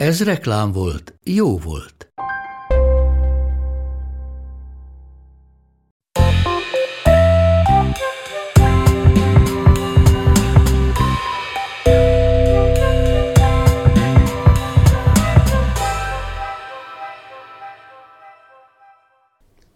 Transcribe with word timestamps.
Ez 0.00 0.24
reklám 0.24 0.72
volt, 0.72 1.14
jó 1.24 1.58
volt. 1.58 2.12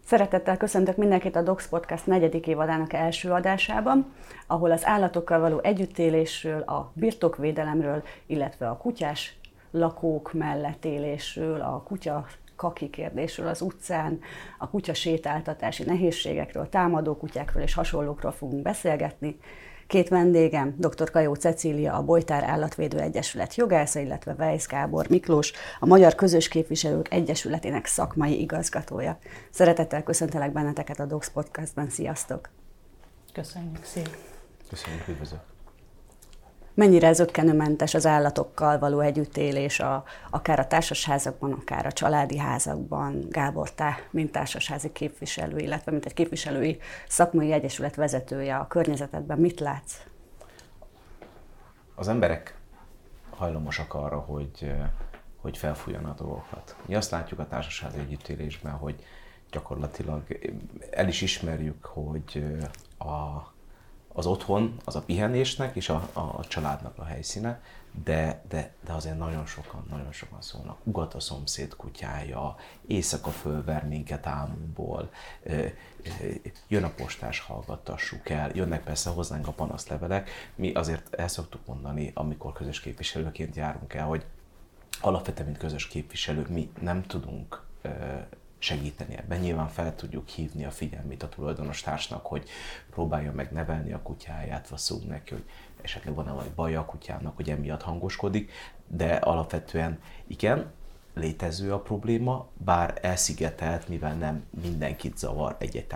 Szeretettel 0.05 0.57
köszöntök 0.57 0.97
mindenkit 0.97 1.37
a 1.37 1.43
Docs 1.43 1.69
Podcast 1.69 2.07
negyedik 2.07 2.47
évadának 2.47 2.93
első 2.93 3.31
adásában, 3.31 4.15
ahol 4.47 4.71
az 4.71 4.87
állatokkal 4.87 5.41
való 5.41 5.61
együttélésről, 5.63 6.61
a 6.61 6.93
birtokvédelemről, 6.95 8.03
illetve 8.27 8.69
a 8.69 8.77
kutyás 8.77 9.39
lakók 9.75 10.33
mellett 10.33 10.85
élésről, 10.85 11.61
a 11.61 11.83
kutya 11.83 12.27
kaki 12.57 12.91
kérdésről 12.91 13.47
az 13.47 13.61
utcán, 13.61 14.21
a 14.59 14.69
kutya 14.69 14.95
sétáltatási 14.95 15.85
nehézségekről, 15.85 16.69
támadó 16.69 17.17
kutyákról 17.17 17.63
és 17.63 17.75
hasonlókról 17.75 18.33
fogunk 18.33 18.63
beszélgetni. 18.63 19.39
Két 19.87 20.09
vendégem, 20.09 20.75
dr. 20.79 21.11
Kajó 21.11 21.35
Cecília, 21.35 21.95
a 21.95 22.03
Bojtár 22.03 22.45
Állatvédő 22.45 23.01
Egyesület 23.01 23.55
jogásza, 23.55 24.01
illetve 24.01 24.35
Weiss 24.39 24.67
Gábor 24.67 25.09
Miklós, 25.09 25.53
a 25.81 25.87
Magyar 25.87 26.15
Közös 26.15 26.49
Képviselők 26.49 27.13
Egyesületének 27.13 27.87
szakmai 27.87 28.41
igazgatója. 28.41 29.19
Szeretettel 29.51 30.03
köszöntelek 30.03 30.53
benneteket 30.53 31.01
a 31.01 31.07
Docs 31.07 31.29
Podcastban. 31.29 31.91
Sziasztok! 31.91 32.49
Köszönjük 33.33 33.85
szépen! 33.85 34.13
Köszönjük, 34.69 35.09
üdvözlök! 35.09 35.54
Mennyire 36.75 37.13
zöggenőmentes 37.13 37.95
az 37.95 38.07
állatokkal 38.07 38.79
való 38.79 39.01
együttélés, 39.01 39.81
a, 39.81 40.05
akár 40.31 40.59
a 40.59 40.67
társasházakban, 40.67 41.53
akár 41.53 41.87
a 41.87 41.93
családi 41.93 42.39
házakban. 42.39 43.27
Gábor, 43.31 43.71
te, 43.71 43.99
mint 44.11 44.33
társasházi 44.33 44.93
képviselő, 44.93 45.59
illetve 45.59 45.93
mint 45.93 46.07
egy 46.07 46.15
képviselői 46.15 46.79
szakmai 47.09 47.53
egyesület 47.53 47.95
vezetője 47.95 48.57
a 48.57 48.67
környezetedben, 48.67 49.39
mit 49.39 49.61
látsz? 49.61 49.95
Az 51.95 52.09
emberek 52.09 52.57
hajlamosak 53.31 53.95
arra, 53.95 54.19
hogy, 54.19 54.73
hogy 55.37 55.59
felfújjanak 55.59 56.21
a 56.21 56.23
dolgokat. 56.23 56.77
Mi 56.87 56.95
azt 56.95 57.11
látjuk 57.11 57.41
a 57.41 57.49
társasági 57.49 57.99
együttélésben, 57.99 58.73
hogy 58.73 59.05
gyakorlatilag 59.51 60.23
el 60.91 61.09
is 61.09 61.21
ismerjük, 61.21 61.85
hogy 61.85 62.45
a 62.99 63.53
az 64.17 64.27
otthon, 64.27 64.77
az 64.85 64.97
a 64.97 65.03
pihenésnek 65.03 65.77
és 65.77 65.89
a, 65.89 66.11
a 66.13 66.47
családnak 66.49 66.99
a 66.99 67.05
helyszíne, 67.05 67.61
de, 68.05 68.43
de, 68.49 68.75
de 68.85 68.93
azért 68.93 69.19
nagyon 69.19 69.47
sokan, 69.47 69.87
nagyon 69.91 70.13
sokan 70.13 70.43
szólnak. 70.43 70.79
Ugat 70.83 71.15
a 71.15 71.21
szomszéd 71.21 71.77
kutyája, 71.77 72.57
éjszaka 72.87 73.31
fölver 73.31 73.89
minket 73.89 74.27
álmunkból, 74.27 75.11
jön 76.69 76.85
a 76.85 76.91
postás, 76.97 77.41
hallgattassuk 77.41 78.29
el, 78.29 78.51
jönnek 78.55 78.85
persze 78.85 79.11
hozzánk 79.11 79.47
a 79.47 79.53
panaszlevelek. 79.53 80.31
Mi 80.55 80.73
azért 80.73 81.15
el 81.15 81.29
szoktuk 81.29 81.67
mondani, 81.67 82.11
amikor 82.15 82.53
közös 82.53 82.81
képviselőként 82.81 83.57
járunk 83.57 83.95
el, 83.95 84.07
hogy 84.07 84.25
alapvetően, 85.01 85.47
mint 85.47 85.59
közös 85.59 85.87
képviselő, 85.87 86.47
mi 86.49 86.71
nem 86.81 87.03
tudunk 87.03 87.63
segíteni 88.65 89.17
ebben. 89.17 89.41
Nyilván 89.41 89.69
fel 89.69 89.95
tudjuk 89.95 90.29
hívni 90.29 90.65
a 90.65 90.71
figyelmét 90.71 91.23
a 91.23 91.29
tulajdonos 91.29 91.81
társnak, 91.81 92.27
hogy 92.27 92.49
próbálja 92.91 93.33
meg 93.33 93.53
nevelni 93.53 93.93
a 93.93 94.03
kutyáját, 94.03 94.69
vagy 94.69 94.79
szó 94.79 94.99
neki, 95.09 95.33
hogy 95.33 95.45
esetleg 95.83 96.15
van-e 96.15 96.31
valami 96.31 96.51
baj 96.55 96.77
a 96.77 96.85
kutyának, 96.85 97.37
hogy 97.37 97.51
emiatt 97.51 97.83
hangoskodik, 97.83 98.53
de 98.87 99.15
alapvetően 99.15 99.99
igen, 100.27 100.73
létező 101.15 101.73
a 101.73 101.81
probléma, 101.81 102.49
bár 102.57 102.99
elszigetelt, 103.03 103.89
mivel 103.89 104.15
nem 104.15 104.45
mindenkit 104.63 105.19
zavar 105.19 105.57
egy-egy 105.59 105.87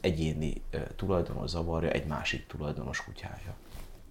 egyéni 0.00 0.62
tulajdonos 0.96 1.50
zavarja 1.50 1.90
egy 1.90 2.06
másik 2.06 2.46
tulajdonos 2.46 3.04
kutyája. 3.04 3.54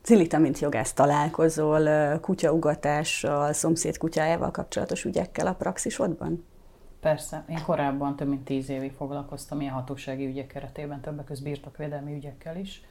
Cilita, 0.02 0.38
mint 0.38 0.60
jogász 0.60 0.94
találkozol 0.94 2.18
kutyaugatással, 2.20 3.54
szomszéd 3.54 3.98
kutyájával 3.98 4.52
kapcsolatos 4.52 5.04
ügyekkel 5.04 5.48
a 5.48 5.54
praxisodban? 5.54 6.46
Persze, 7.00 7.44
én 7.50 7.64
korábban 7.64 8.16
több 8.16 8.28
mint 8.28 8.46
tíz 8.46 8.70
évig 8.70 8.92
foglalkoztam 8.92 9.62
ilyen 9.62 9.74
hatósági 9.74 10.26
ügyek 10.26 10.48
keretében, 10.48 11.02
többek 11.02 11.26
között 11.26 11.44
birtokvédelmi 11.44 12.14
ügyekkel 12.14 12.58
is. 12.58 12.82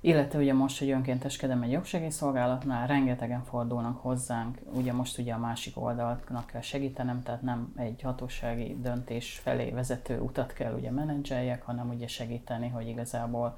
Illetve 0.00 0.38
ugye 0.38 0.52
most, 0.52 0.78
hogy 0.78 0.90
önkénteskedem 0.90 1.62
egy 1.62 1.70
jogsegélyszolgálatnál, 1.70 2.86
rengetegen 2.86 3.44
fordulnak 3.44 4.00
hozzánk, 4.00 4.58
ugye 4.72 4.92
most 4.92 5.18
ugye 5.18 5.32
a 5.32 5.38
másik 5.38 5.80
oldalnak 5.80 6.46
kell 6.46 6.60
segítenem, 6.60 7.22
tehát 7.22 7.42
nem 7.42 7.72
egy 7.76 8.02
hatósági 8.02 8.76
döntés 8.80 9.40
felé 9.42 9.70
vezető 9.70 10.20
utat 10.20 10.52
kell 10.52 10.74
ugye 10.74 10.90
menedzseljek, 10.90 11.62
hanem 11.62 11.88
ugye 11.88 12.06
segíteni, 12.06 12.68
hogy 12.68 12.88
igazából 12.88 13.56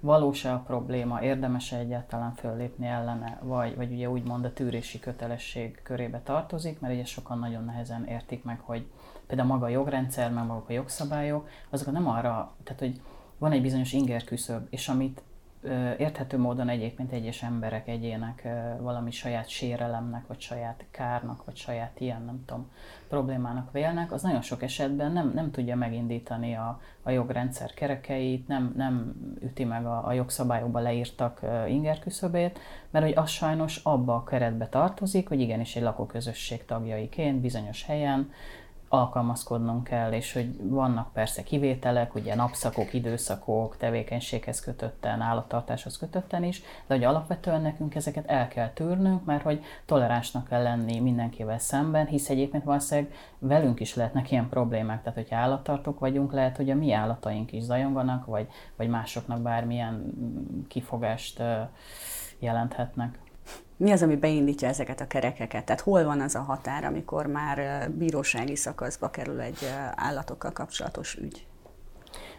valós-e 0.00 0.52
a 0.52 0.62
probléma, 0.66 1.22
érdemes-e 1.22 1.76
egyáltalán 1.76 2.32
föllépni 2.32 2.86
ellene, 2.86 3.38
vagy, 3.42 3.76
vagy 3.76 3.92
ugye 3.92 4.10
úgymond 4.10 4.44
a 4.44 4.52
tűrési 4.52 4.98
kötelesség 4.98 5.80
körébe 5.82 6.20
tartozik, 6.20 6.80
mert 6.80 6.94
ugye 6.94 7.04
sokan 7.04 7.38
nagyon 7.38 7.64
nehezen 7.64 8.06
értik 8.06 8.44
meg, 8.44 8.60
hogy 8.60 8.86
például 9.30 9.48
maga 9.48 9.64
a 9.64 9.68
jogrendszer, 9.68 10.32
meg 10.32 10.46
maguk 10.46 10.68
a 10.68 10.72
jogszabályok, 10.72 11.48
azok 11.70 11.92
nem 11.92 12.08
arra, 12.08 12.52
tehát 12.64 12.80
hogy 12.80 13.00
van 13.38 13.52
egy 13.52 13.62
bizonyos 13.62 13.92
inger 13.92 14.24
küszöb, 14.24 14.66
és 14.70 14.88
amit 14.88 15.22
érthető 15.98 16.38
módon 16.38 16.68
egyébként 16.68 17.12
egyes 17.12 17.42
emberek, 17.42 17.88
egyének 17.88 18.48
valami 18.80 19.10
saját 19.10 19.48
sérelemnek, 19.48 20.26
vagy 20.26 20.40
saját 20.40 20.84
kárnak, 20.90 21.44
vagy 21.44 21.56
saját 21.56 22.00
ilyen, 22.00 22.22
nem 22.22 22.44
tudom, 22.46 22.70
problémának 23.08 23.72
vélnek, 23.72 24.12
az 24.12 24.22
nagyon 24.22 24.40
sok 24.40 24.62
esetben 24.62 25.12
nem, 25.12 25.32
nem 25.34 25.50
tudja 25.50 25.76
megindítani 25.76 26.54
a, 26.54 26.80
a 27.02 27.10
jogrendszer 27.10 27.74
kerekeit, 27.74 28.48
nem, 28.48 28.72
nem 28.76 29.14
üti 29.42 29.64
meg 29.64 29.86
a, 29.86 30.06
a 30.06 30.12
jogszabályokban 30.12 30.82
leírtak 30.82 31.40
ingerküszöbét, 31.68 32.58
mert 32.90 33.04
hogy 33.04 33.14
az 33.16 33.30
sajnos 33.30 33.80
abba 33.82 34.14
a 34.14 34.24
keretbe 34.24 34.68
tartozik, 34.68 35.28
hogy 35.28 35.40
igenis 35.40 35.76
egy 35.76 35.82
lakóközösség 35.82 36.64
tagjaiként 36.64 37.40
bizonyos 37.40 37.84
helyen 37.84 38.30
alkalmazkodnunk 38.92 39.84
kell, 39.84 40.12
és 40.12 40.32
hogy 40.32 40.68
vannak 40.68 41.12
persze 41.12 41.42
kivételek, 41.42 42.14
ugye 42.14 42.34
napszakok, 42.34 42.92
időszakok, 42.94 43.76
tevékenységhez 43.76 44.60
kötötten, 44.60 45.20
állattartáshoz 45.20 45.98
kötötten 45.98 46.44
is, 46.44 46.62
de 46.86 46.94
hogy 46.94 47.04
alapvetően 47.04 47.60
nekünk 47.60 47.94
ezeket 47.94 48.26
el 48.26 48.48
kell 48.48 48.70
tűrnünk, 48.70 49.24
mert 49.24 49.42
hogy 49.42 49.64
toleránsnak 49.86 50.48
kell 50.48 50.62
lenni 50.62 51.00
mindenkivel 51.00 51.58
szemben, 51.58 52.06
hisz 52.06 52.28
egyébként 52.28 52.64
valószínűleg 52.64 53.12
velünk 53.38 53.80
is 53.80 53.94
lehetnek 53.94 54.30
ilyen 54.30 54.48
problémák, 54.48 55.02
tehát 55.02 55.18
hogyha 55.18 55.36
állattartók 55.36 55.98
vagyunk, 55.98 56.32
lehet, 56.32 56.56
hogy 56.56 56.70
a 56.70 56.74
mi 56.74 56.92
állataink 56.92 57.52
is 57.52 57.62
zajonganak, 57.62 58.26
vagy, 58.26 58.48
vagy 58.76 58.88
másoknak 58.88 59.40
bármilyen 59.40 60.12
kifogást 60.68 61.42
jelenthetnek. 62.38 63.18
Mi 63.80 63.90
az, 63.90 64.02
ami 64.02 64.16
beindítja 64.16 64.68
ezeket 64.68 65.00
a 65.00 65.06
kerekeket? 65.06 65.64
Tehát 65.64 65.80
hol 65.80 66.04
van 66.04 66.20
az 66.20 66.34
a 66.34 66.40
határ, 66.40 66.84
amikor 66.84 67.26
már 67.26 67.90
bírósági 67.90 68.56
szakaszba 68.56 69.10
kerül 69.10 69.40
egy 69.40 69.58
állatokkal 69.94 70.52
kapcsolatos 70.52 71.14
ügy? 71.14 71.46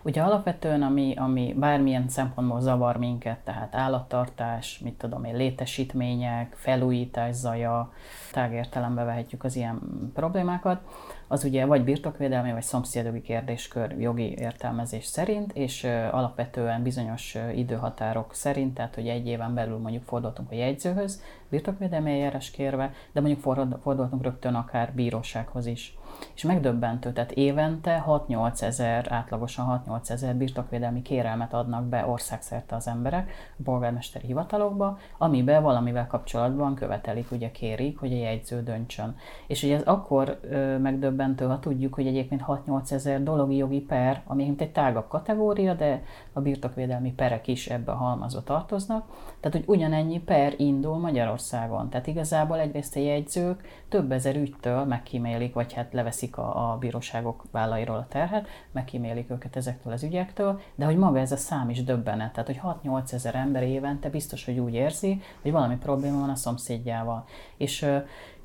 Ugye 0.04 0.22
alapvetően, 0.22 0.82
ami, 0.82 1.14
ami 1.18 1.56
bármilyen 1.58 2.10
szempontból 2.10 2.62
zavar 2.62 2.98
minket, 2.98 3.40
tehát 3.40 3.76
állattartás, 3.76 4.80
mit 4.80 4.94
tudom 4.94 5.24
én, 5.24 5.36
létesítmények, 5.36 6.56
felújítás 6.56 7.36
zaja, 7.36 7.94
tágértelembe 8.32 9.04
vehetjük 9.04 9.44
az 9.44 9.56
ilyen 9.56 9.80
problémákat, 10.14 10.82
az 11.32 11.44
ugye 11.44 11.66
vagy 11.66 11.84
birtokvédelmi, 11.84 12.52
vagy 12.52 12.62
szomszédogi 12.62 13.22
kérdéskör 13.22 13.96
jogi 14.00 14.38
értelmezés 14.38 15.06
szerint, 15.06 15.54
és 15.54 15.84
alapvetően 16.12 16.84
bizonyos 16.84 17.38
időhatárok 17.56 18.34
szerint, 18.34 18.74
tehát 18.74 18.96
hogy 18.96 19.08
egy 19.08 19.28
éven 19.28 19.54
belül 19.54 19.78
mondjuk 19.78 20.04
fordultunk 20.04 20.52
a 20.52 20.56
jegyzőhöz, 20.56 21.22
birtokvédelmi 21.50 22.12
eljárás 22.12 22.52
kérve, 22.52 22.94
de 23.12 23.20
mondjuk 23.22 23.42
fordultunk 23.82 24.24
rögtön 24.24 24.56
akár 24.56 24.94
bírósághoz 24.94 25.66
is. 25.66 25.98
És 26.36 26.44
megdöbbentő, 26.44 27.12
tehát 27.12 27.32
évente 27.32 28.04
6-8 28.08 28.62
ezer, 28.62 29.06
átlagosan 29.10 29.84
6-8 29.88 30.10
ezer 30.10 30.36
birtokvédelmi 30.36 31.02
kérelmet 31.02 31.54
adnak 31.54 31.84
be 31.84 32.06
országszerte 32.06 32.76
az 32.76 32.88
emberek 32.88 33.32
a 33.60 33.62
polgármesteri 33.64 34.28
hivatalokba, 34.28 34.98
amiben 35.18 35.64
valamivel 35.64 36.08
kapcsolatban 36.08 36.76
követelik, 36.76 37.32
ugye 37.32 37.52
kérik, 37.52 38.00
hogy 38.00 38.12
a 38.12 38.16
jegyző 38.16 38.64
döntsön. 38.64 39.16
És 39.48 39.64
ugye 39.64 39.76
ez 39.76 39.84
akkor 39.84 40.40
ö, 40.42 40.78
megdöbbentő, 40.78 41.46
ha 41.46 41.60
tudjuk, 41.60 41.94
hogy 41.94 42.08
egyébként 42.08 42.44
6-8 42.48 42.92
ezer 42.92 43.24
dologi 43.24 43.56
jogi 43.56 43.80
per, 43.80 44.22
ami 44.26 44.44
mint 44.44 44.62
egy 44.62 44.72
tágabb 44.72 45.08
kategória, 45.08 45.74
de 45.74 46.04
a 46.34 46.42
birtokvédelmi 46.42 47.14
perek 47.14 47.48
is 47.48 47.68
ebbe 47.68 47.92
a 47.92 47.96
halmazba 47.96 48.44
tartoznak. 48.44 49.06
Tehát, 49.40 49.58
hogy 49.58 49.76
ugyanennyi 49.76 50.20
per 50.20 50.54
indul 50.58 50.98
Magyarországon. 50.98 51.90
Tehát 51.90 52.08
igazából 52.08 52.60
egyrészt 52.60 52.96
a 52.96 53.00
jegyzők 53.00 53.62
több 53.90 54.12
ezer 54.12 54.36
ügytől 54.36 54.84
megkímélik, 54.84 55.54
vagy 55.54 55.74
hát 55.74 55.94
leveszik 56.02 56.38
a, 56.38 56.72
a 56.72 56.78
bíróságok 56.78 57.44
vállairól 57.52 57.96
a 57.96 58.08
terhet, 58.10 58.48
megkímélik 58.72 59.30
őket 59.30 59.56
ezektől 59.56 59.94
az 59.94 60.04
ügyektől, 60.04 60.62
de 60.76 60.86
hogy 60.86 60.98
maga 60.98 61.20
ez 61.20 61.32
a 61.32 61.38
szám 61.38 61.70
is 61.70 61.84
döbbenet. 61.84 62.34
Tehát, 62.34 62.48
hogy 62.48 62.62
6-8 62.84 63.14
ezer 63.14 63.36
ember 63.36 63.64
évente 63.64 64.10
biztos, 64.10 64.46
hogy 64.46 64.60
úgy 64.60 64.74
érzi, 64.74 65.22
hogy 65.42 65.52
valami 65.52 65.78
probléma 65.78 66.20
van 66.20 66.30
a 66.30 66.36
szomszédjával. 66.36 67.26
És 67.58 67.86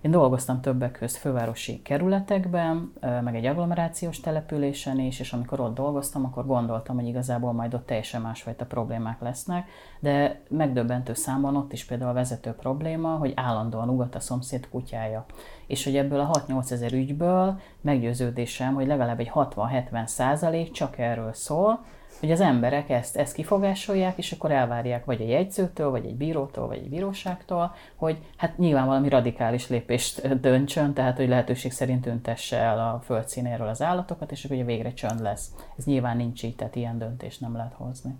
én 0.00 0.10
dolgoztam 0.10 0.60
többek 0.60 0.93
közt 0.93 1.16
fővárosi 1.16 1.82
kerületekben, 1.82 2.93
meg 3.00 3.37
egy 3.37 3.46
agglomerációs 3.46 4.20
településen 4.20 4.98
is, 4.98 5.20
és 5.20 5.32
amikor 5.32 5.60
ott 5.60 5.75
dolgoztam, 5.75 6.25
akkor 6.25 6.46
gondoltam, 6.46 6.96
hogy 6.96 7.06
igazából 7.06 7.52
majd 7.52 7.75
ott 7.75 7.87
teljesen 7.87 8.20
másfajta 8.22 8.64
problémák 8.66 9.20
lesznek, 9.20 9.69
de 10.00 10.43
megdöbbentő 10.48 11.14
számban 11.14 11.56
ott 11.56 11.72
is 11.72 11.84
például 11.84 12.10
a 12.10 12.14
vezető 12.14 12.50
probléma, 12.50 13.16
hogy 13.16 13.32
állandóan 13.37 13.88
ugat 13.88 14.14
a 14.14 14.20
szomszéd 14.20 14.69
kutyája. 14.69 15.25
És 15.66 15.84
hogy 15.84 15.96
ebből 15.96 16.20
a 16.20 16.31
6-8 16.31 16.70
ezer 16.70 16.93
ügyből 16.93 17.60
meggyőződésem, 17.81 18.75
hogy 18.75 18.87
legalább 18.87 19.20
egy 19.20 19.31
60-70 19.34 20.06
százalék 20.06 20.70
csak 20.70 20.98
erről 20.98 21.32
szól, 21.32 21.84
hogy 22.20 22.30
az 22.30 22.40
emberek 22.40 22.90
ezt, 22.90 23.16
ezt 23.16 23.34
kifogásolják, 23.34 24.18
és 24.18 24.32
akkor 24.32 24.50
elvárják 24.50 25.04
vagy 25.04 25.20
a 25.20 25.26
jegyzőtől, 25.26 25.90
vagy 25.90 26.04
egy 26.04 26.16
bírótól, 26.16 26.66
vagy 26.66 26.78
egy 26.78 26.88
bíróságtól, 26.88 27.74
hogy 27.94 28.18
hát 28.36 28.58
nyilván 28.58 28.86
valami 28.86 29.08
radikális 29.08 29.68
lépést 29.68 30.40
döntsön, 30.40 30.94
tehát 30.94 31.16
hogy 31.16 31.28
lehetőség 31.28 31.72
szerint 31.72 32.06
öntesse 32.06 32.56
el 32.56 32.78
a 32.78 33.02
földszínéről 33.04 33.68
az 33.68 33.82
állatokat, 33.82 34.30
és 34.30 34.44
akkor 34.44 34.56
ugye 34.56 34.64
végre 34.64 34.92
csönd 34.92 35.20
lesz. 35.20 35.50
Ez 35.78 35.84
nyilván 35.84 36.16
nincs 36.16 36.42
így, 36.42 36.56
tehát 36.56 36.76
ilyen 36.76 36.98
döntést 36.98 37.40
nem 37.40 37.56
lehet 37.56 37.74
hozni. 37.76 38.14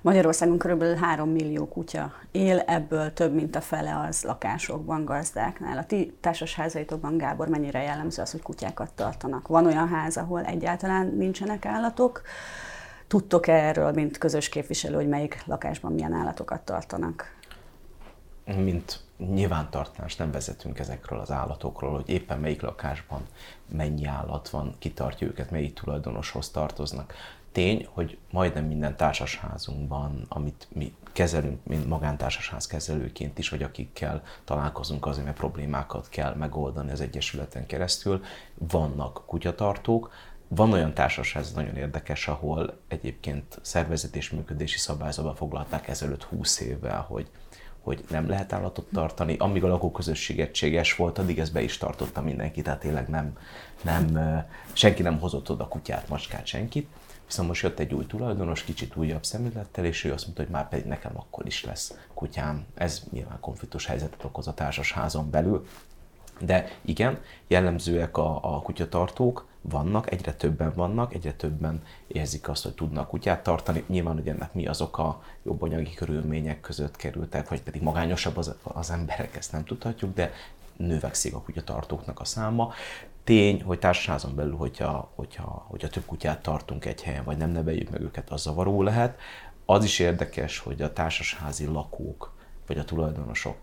Magyarországon 0.00 0.58
körülbelül 0.58 0.94
3 0.94 1.28
millió 1.28 1.68
kutya 1.68 2.12
él, 2.30 2.58
ebből 2.58 3.12
több 3.12 3.34
mint 3.34 3.56
a 3.56 3.60
fele 3.60 4.04
az 4.08 4.22
lakásokban, 4.22 5.04
gazdáknál. 5.04 5.78
A 5.78 5.84
ti 5.84 6.16
társasházaitokban, 6.20 7.16
Gábor, 7.16 7.48
mennyire 7.48 7.82
jellemző 7.82 8.22
az, 8.22 8.30
hogy 8.30 8.42
kutyákat 8.42 8.92
tartanak? 8.94 9.48
Van 9.48 9.66
olyan 9.66 9.88
ház, 9.88 10.16
ahol 10.16 10.44
egyáltalán 10.44 11.14
nincsenek 11.16 11.66
állatok, 11.66 12.22
Tudtok-e 13.06 13.52
erről, 13.52 13.92
mint 13.92 14.18
közös 14.18 14.48
képviselő, 14.48 14.94
hogy 14.94 15.08
melyik 15.08 15.42
lakásban 15.46 15.92
milyen 15.92 16.12
állatokat 16.12 16.60
tartanak? 16.60 17.34
Mint 18.44 19.00
nyilvántartás 19.18 20.16
nem 20.16 20.30
vezetünk 20.30 20.78
ezekről 20.78 21.18
az 21.18 21.30
állatokról, 21.30 21.92
hogy 21.92 22.08
éppen 22.08 22.40
melyik 22.40 22.62
lakásban 22.62 23.20
mennyi 23.68 24.04
állat 24.04 24.48
van, 24.48 24.74
kitartja 24.78 25.26
őket, 25.26 25.50
melyik 25.50 25.74
tulajdonoshoz 25.74 26.50
tartoznak. 26.50 27.14
Tény, 27.52 27.88
hogy 27.92 28.18
majdnem 28.30 28.64
minden 28.64 28.96
társasházunkban, 28.96 30.26
amit 30.28 30.66
mi 30.72 30.94
kezelünk, 31.12 31.64
mint 31.64 31.86
magántársasház 31.86 32.66
kezelőként 32.66 33.38
is, 33.38 33.48
vagy 33.48 33.62
akikkel 33.62 34.22
találkozunk 34.44 35.06
azért, 35.06 35.24
mert 35.24 35.36
problémákat 35.36 36.08
kell 36.08 36.34
megoldani 36.34 36.90
az 36.90 37.00
Egyesületen 37.00 37.66
keresztül, 37.66 38.24
vannak 38.54 39.22
kutyatartók, 39.26 40.12
van 40.48 40.72
olyan 40.72 40.94
társaság, 40.94 41.42
ez 41.42 41.52
nagyon 41.52 41.76
érdekes, 41.76 42.28
ahol 42.28 42.78
egyébként 42.88 43.58
szervezet 43.62 44.16
és 44.16 44.30
működési 44.30 44.78
szabályzatban 44.78 45.34
foglalták 45.34 45.88
ezelőtt 45.88 46.22
20 46.22 46.60
évvel, 46.60 47.00
hogy, 47.08 47.28
hogy 47.80 48.04
nem 48.10 48.28
lehet 48.28 48.52
állatot 48.52 48.86
tartani. 48.92 49.36
Amíg 49.36 49.64
a 49.64 49.68
lakóközösség 49.68 50.40
egységes 50.40 50.96
volt, 50.96 51.18
addig 51.18 51.38
ez 51.38 51.50
be 51.50 51.62
is 51.62 51.78
tartotta 51.78 52.22
mindenki, 52.22 52.62
tehát 52.62 52.80
tényleg 52.80 53.08
nem, 53.08 53.38
nem, 53.82 54.18
senki 54.72 55.02
nem 55.02 55.18
hozott 55.18 55.50
oda 55.50 55.68
kutyát, 55.68 56.08
macskát, 56.08 56.46
senkit. 56.46 56.88
Viszont 57.26 57.48
most 57.48 57.62
jött 57.62 57.78
egy 57.78 57.94
új 57.94 58.06
tulajdonos, 58.06 58.62
kicsit 58.62 58.96
újabb 58.96 59.24
szemülettel, 59.24 59.84
és 59.84 60.04
ő 60.04 60.12
azt 60.12 60.24
mondta, 60.24 60.42
hogy 60.42 60.52
már 60.52 60.68
pedig 60.68 60.86
nekem 60.86 61.12
akkor 61.14 61.46
is 61.46 61.64
lesz 61.64 61.98
kutyám. 62.14 62.66
Ez 62.74 63.02
nyilván 63.10 63.40
konfliktus 63.40 63.86
helyzetet 63.86 64.24
okoz 64.24 64.46
a 64.46 64.54
társasházon 64.54 65.30
belül. 65.30 65.66
De 66.40 66.78
igen, 66.84 67.18
jellemzőek 67.46 68.16
a, 68.16 68.56
a 68.56 68.60
kutyatartók, 68.60 69.46
vannak, 69.68 70.12
egyre 70.12 70.34
többen 70.34 70.72
vannak, 70.74 71.14
egyre 71.14 71.32
többen 71.32 71.82
érzik 72.06 72.48
azt, 72.48 72.62
hogy 72.62 72.74
tudnak 72.74 73.08
kutyát 73.08 73.42
tartani. 73.42 73.84
Nyilván, 73.86 74.14
hogy 74.14 74.28
ennek 74.28 74.54
mi 74.54 74.66
azok 74.66 74.98
a 74.98 75.22
jobb 75.42 75.62
anyagi 75.62 75.94
körülmények 75.94 76.60
között 76.60 76.96
kerültek, 76.96 77.48
vagy 77.48 77.62
pedig 77.62 77.82
magányosabb 77.82 78.36
az, 78.36 78.54
az 78.62 78.90
emberek, 78.90 79.36
ezt 79.36 79.52
nem 79.52 79.64
tudhatjuk, 79.64 80.14
de 80.14 80.32
növekszik 80.76 81.34
a 81.34 81.40
kutyatartóknak 81.40 82.20
a 82.20 82.24
száma. 82.24 82.72
Tény, 83.24 83.62
hogy 83.62 83.78
társaságon 83.78 84.36
belül, 84.36 84.56
hogyha, 84.56 85.10
hogyha, 85.14 85.66
hogyha 85.68 85.88
több 85.88 86.04
kutyát 86.04 86.42
tartunk 86.42 86.84
egy 86.84 87.02
helyen, 87.02 87.24
vagy 87.24 87.36
nem 87.36 87.50
neveljük 87.50 87.90
meg 87.90 88.00
őket, 88.00 88.30
az 88.30 88.42
zavaró 88.42 88.82
lehet. 88.82 89.18
Az 89.64 89.84
is 89.84 89.98
érdekes, 89.98 90.58
hogy 90.58 90.82
a 90.82 90.92
társasházi 90.92 91.66
lakók, 91.66 92.34
vagy 92.66 92.78
a 92.78 92.84
tulajdonosok 92.84 93.56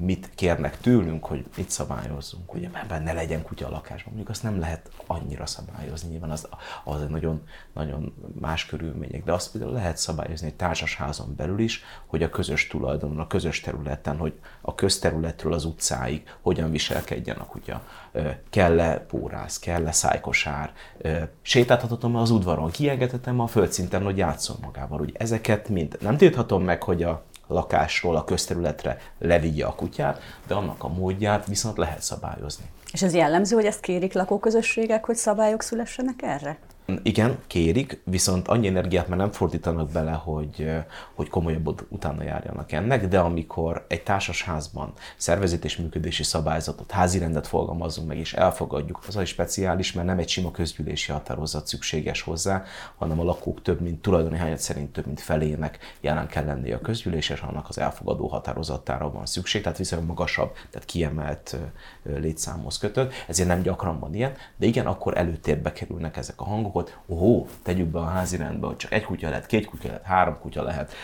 mit 0.00 0.30
kérnek 0.34 0.80
tőlünk, 0.80 1.24
hogy 1.24 1.44
mit 1.56 1.70
szabályozzunk, 1.70 2.50
hogy 2.50 2.68
ebben 2.72 3.02
ne 3.02 3.12
legyen 3.12 3.42
kutya 3.42 3.66
a 3.66 3.70
lakásban. 3.70 4.04
Mondjuk 4.06 4.28
azt 4.28 4.42
nem 4.42 4.58
lehet 4.58 4.90
annyira 5.06 5.46
szabályozni, 5.46 6.10
nyilván 6.10 6.30
az, 6.30 6.48
az 6.84 7.06
nagyon, 7.08 7.42
nagyon 7.72 8.14
más 8.40 8.66
körülmények, 8.66 9.24
de 9.24 9.32
azt 9.32 9.50
például 9.50 9.72
lehet 9.72 9.96
szabályozni 9.96 10.46
egy 10.46 10.54
társasházon 10.54 11.34
belül 11.36 11.58
is, 11.58 11.84
hogy 12.06 12.22
a 12.22 12.28
közös 12.28 12.66
tulajdonon, 12.66 13.18
a 13.18 13.26
közös 13.26 13.60
területen, 13.60 14.16
hogy 14.16 14.32
a 14.60 14.74
közterületről 14.74 15.52
az 15.52 15.64
utcáig 15.64 16.22
hogyan 16.40 16.70
viselkedjen 16.70 17.36
a 17.36 17.46
kutya. 17.46 17.82
Kell-e 18.50 18.98
pórász, 18.98 19.58
kell-e 19.58 19.92
szájkosár, 19.92 20.72
sétáltatom 21.42 22.16
az 22.16 22.30
udvaron, 22.30 22.70
kiengedhetem 22.70 23.40
a 23.40 23.46
földszinten, 23.46 24.02
hogy 24.02 24.16
játszom 24.16 24.56
magával. 24.62 25.00
Úgy 25.00 25.14
ezeket 25.18 25.68
mind 25.68 25.98
nem 26.00 26.16
tilthatom 26.16 26.62
meg, 26.62 26.82
hogy 26.82 27.02
a 27.02 27.24
lakásról 27.54 28.16
a 28.16 28.24
közterületre 28.24 28.98
levigye 29.18 29.64
a 29.64 29.74
kutyát, 29.74 30.20
de 30.46 30.54
annak 30.54 30.84
a 30.84 30.88
módját 30.88 31.46
viszont 31.46 31.76
lehet 31.76 32.02
szabályozni. 32.02 32.64
És 32.92 33.02
ez 33.02 33.14
jellemző, 33.14 33.54
hogy 33.54 33.64
ezt 33.64 33.80
kérik 33.80 34.12
lakóközösségek, 34.12 35.04
hogy 35.04 35.16
szabályok 35.16 35.62
szülessenek 35.62 36.22
erre? 36.22 36.58
Igen, 37.02 37.38
kérik, 37.46 38.00
viszont 38.04 38.48
annyi 38.48 38.66
energiát 38.66 39.08
már 39.08 39.18
nem 39.18 39.30
fordítanak 39.30 39.90
bele, 39.90 40.12
hogy, 40.12 40.70
hogy 41.14 41.28
komolyabb 41.28 41.86
utána 41.88 42.22
járjanak 42.22 42.72
ennek, 42.72 43.08
de 43.08 43.18
amikor 43.18 43.84
egy 43.88 44.02
társasházban 44.02 44.92
szervezet 45.16 45.64
és 45.64 45.76
működési 45.76 46.22
szabályzatot, 46.22 46.90
házirendet 46.90 47.46
fogalmazunk 47.46 48.08
meg 48.08 48.18
és 48.18 48.32
elfogadjuk, 48.32 49.00
az 49.08 49.16
a 49.16 49.24
speciális, 49.24 49.92
mert 49.92 50.06
nem 50.06 50.18
egy 50.18 50.28
sima 50.28 50.50
közgyűlési 50.50 51.12
határozat 51.12 51.66
szükséges 51.66 52.22
hozzá, 52.22 52.64
hanem 52.96 53.20
a 53.20 53.24
lakók 53.24 53.62
több 53.62 53.80
mint 53.80 54.02
tulajdoni 54.02 54.38
hányat 54.38 54.58
szerint 54.58 54.92
több 54.92 55.06
mint 55.06 55.20
felének 55.20 55.78
jelen 56.00 56.26
kell 56.26 56.44
lennie 56.44 56.74
a 56.74 56.80
közgyűlés, 56.80 57.28
és 57.28 57.40
annak 57.40 57.68
az 57.68 57.78
elfogadó 57.78 58.26
határozatára 58.26 59.10
van 59.10 59.26
szükség, 59.26 59.62
tehát 59.62 59.78
viszonylag 59.78 60.08
magasabb, 60.08 60.52
tehát 60.70 60.86
kiemelt 60.86 61.56
létszámhoz 62.02 62.78
kötött, 62.78 63.12
ezért 63.26 63.48
nem 63.48 63.62
gyakran 63.62 63.98
van 63.98 64.14
ilyen, 64.14 64.32
de 64.56 64.66
igen, 64.66 64.86
akkor 64.86 65.16
előtérbe 65.16 65.72
kerülnek 65.72 66.16
ezek 66.16 66.40
a 66.40 66.44
hangok, 66.44 66.72
hogy 67.06 67.18
ó, 67.18 67.46
tegyük 67.62 67.86
be 67.86 67.98
a 67.98 68.04
házi 68.04 68.36
rendbe, 68.36 68.66
hogy 68.66 68.76
csak 68.76 68.92
egy 68.92 69.04
kutya 69.04 69.28
lehet, 69.28 69.46
két 69.46 69.66
kutya 69.66 69.86
lehet, 69.86 70.02
három 70.02 70.38
kutya 70.38 70.62
lehet, 70.62 70.94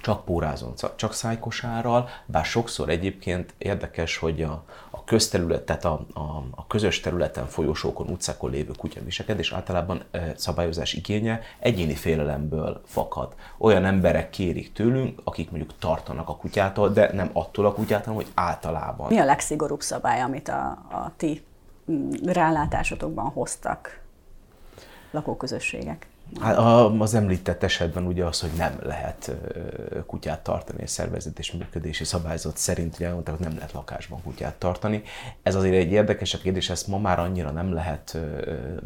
csak 0.00 0.24
pórázon, 0.24 0.74
csak 0.96 1.12
szájkosárral, 1.12 2.08
bár 2.26 2.44
sokszor 2.44 2.88
egyébként 2.88 3.54
érdekes, 3.58 4.16
hogy 4.16 4.42
a, 4.42 4.64
a 4.90 5.04
közterület, 5.04 5.62
tehát 5.62 5.84
a, 5.84 6.06
a, 6.14 6.20
a 6.50 6.66
közös 6.66 7.00
területen, 7.00 7.46
folyosókon, 7.46 8.08
utcákon 8.08 8.50
lévő 8.50 8.72
kutyaviselkedés 8.78 9.52
általában 9.52 10.02
e, 10.10 10.32
szabályozás 10.36 10.92
igénye 10.92 11.40
egyéni 11.58 11.94
félelemből 11.94 12.80
fakad. 12.86 13.34
Olyan 13.58 13.84
emberek 13.84 14.30
kérik 14.30 14.72
tőlünk, 14.72 15.20
akik 15.24 15.50
mondjuk 15.50 15.78
tartanak 15.78 16.28
a 16.28 16.36
kutyától, 16.36 16.88
de 16.88 17.10
nem 17.12 17.30
attól 17.32 17.66
a 17.66 17.72
kutyától, 17.72 18.14
hogy 18.14 18.26
általában. 18.34 19.06
Mi 19.08 19.18
a 19.18 19.24
legszigorúbb 19.24 19.80
szabály, 19.80 20.20
amit 20.20 20.48
a, 20.48 20.70
a 20.90 21.12
ti 21.16 21.42
mm, 21.90 22.10
rálátásotokban 22.24 23.24
hoztak 23.24 24.01
lakóközösségek? 25.12 26.06
Hát 26.40 26.56
az 26.98 27.14
említett 27.14 27.62
esetben 27.62 28.06
ugye 28.06 28.24
az, 28.24 28.40
hogy 28.40 28.50
nem 28.56 28.78
lehet 28.82 29.32
kutyát 30.06 30.40
tartani, 30.40 30.82
és 30.82 30.90
szervezet 30.90 31.38
és 31.38 31.52
működési 31.52 32.04
szabályzat 32.04 32.56
szerint 32.56 32.94
ugye 32.94 33.06
elmondták, 33.06 33.36
hogy 33.36 33.46
nem 33.46 33.54
lehet 33.54 33.72
lakásban 33.72 34.22
kutyát 34.22 34.54
tartani. 34.54 35.02
Ez 35.42 35.54
azért 35.54 35.74
egy 35.74 35.92
érdekesebb 35.92 36.40
kérdés, 36.40 36.70
ezt 36.70 36.86
ma 36.86 36.98
már 36.98 37.18
annyira 37.18 37.50
nem 37.50 37.72
lehet 37.72 38.18